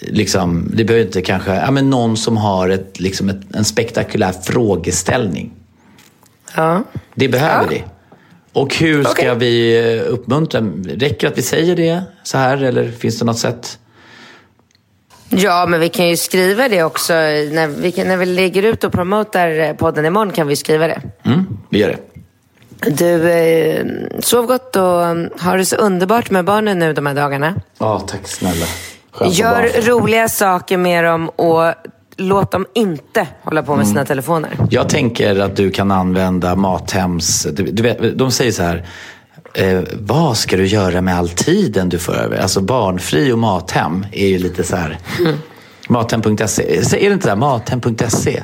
[0.00, 4.32] liksom, det behöver inte kanske, ja men någon som har ett, liksom ett, en spektakulär
[4.32, 5.52] frågeställning.
[6.54, 6.82] Ja.
[7.14, 7.68] Det behöver Ja.
[7.70, 7.84] vi.
[8.56, 9.36] Och hur ska Okej.
[9.36, 10.60] vi eh, uppmuntra?
[10.84, 13.78] Räcker det att vi säger det så här eller finns det något sätt?
[15.28, 17.12] Ja, men vi kan ju skriva det också.
[17.12, 21.02] När vi, när vi lägger ut och promotar eh, podden imorgon kan vi skriva det.
[21.24, 21.98] Mm, vi gör det.
[22.90, 23.86] Du, eh,
[24.20, 27.54] sov gott och um, har det så underbart med barnen nu de här dagarna.
[27.78, 28.66] Ja, tack snälla.
[29.30, 31.74] Gör roliga saker med dem och
[32.16, 34.06] låt dem inte hålla på med sina Mm.
[34.06, 34.50] telefoner.
[34.70, 37.42] Jag tänker att du kan använda Mathems...
[37.52, 38.86] Du, du vet, de säger så här.
[39.54, 42.38] Eh, vad ska du göra med all tiden du får över?
[42.38, 44.98] Alltså barnfri och Mathem är ju lite så här.
[45.88, 46.84] Mathem.se.
[46.84, 47.36] Så Är det inte där?
[47.36, 48.42] Mathem.se.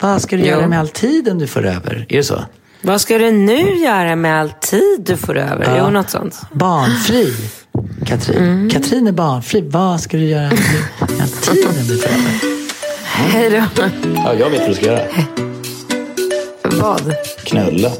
[0.00, 0.48] Vad ska du Jo.
[0.48, 2.06] göra med all tiden du får över?
[2.08, 2.44] Är det så?
[2.82, 5.64] Vad ska du nu göra med all tid du får över?
[5.64, 5.76] Ja.
[5.84, 6.40] Jo, något sånt.
[6.52, 7.32] Barnfri.
[8.06, 8.70] Katrin.
[8.72, 9.60] Katrin är barnfri.
[9.60, 12.53] Vad ska du göra med all tiden du får över?
[13.16, 13.84] Hej då.
[14.14, 15.06] Ja, jag vet vad du ska göra.
[16.62, 17.14] Vad?
[17.44, 17.90] Knulla.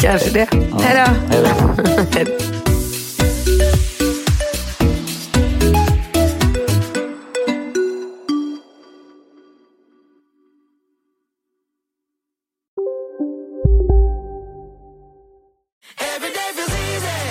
[0.00, 0.48] Kanske det.
[0.82, 1.34] Hej då.
[1.34, 2.46] Hej då.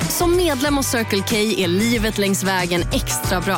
[0.10, 3.58] Som medlem hos Circle K är livet längs vägen extra bra.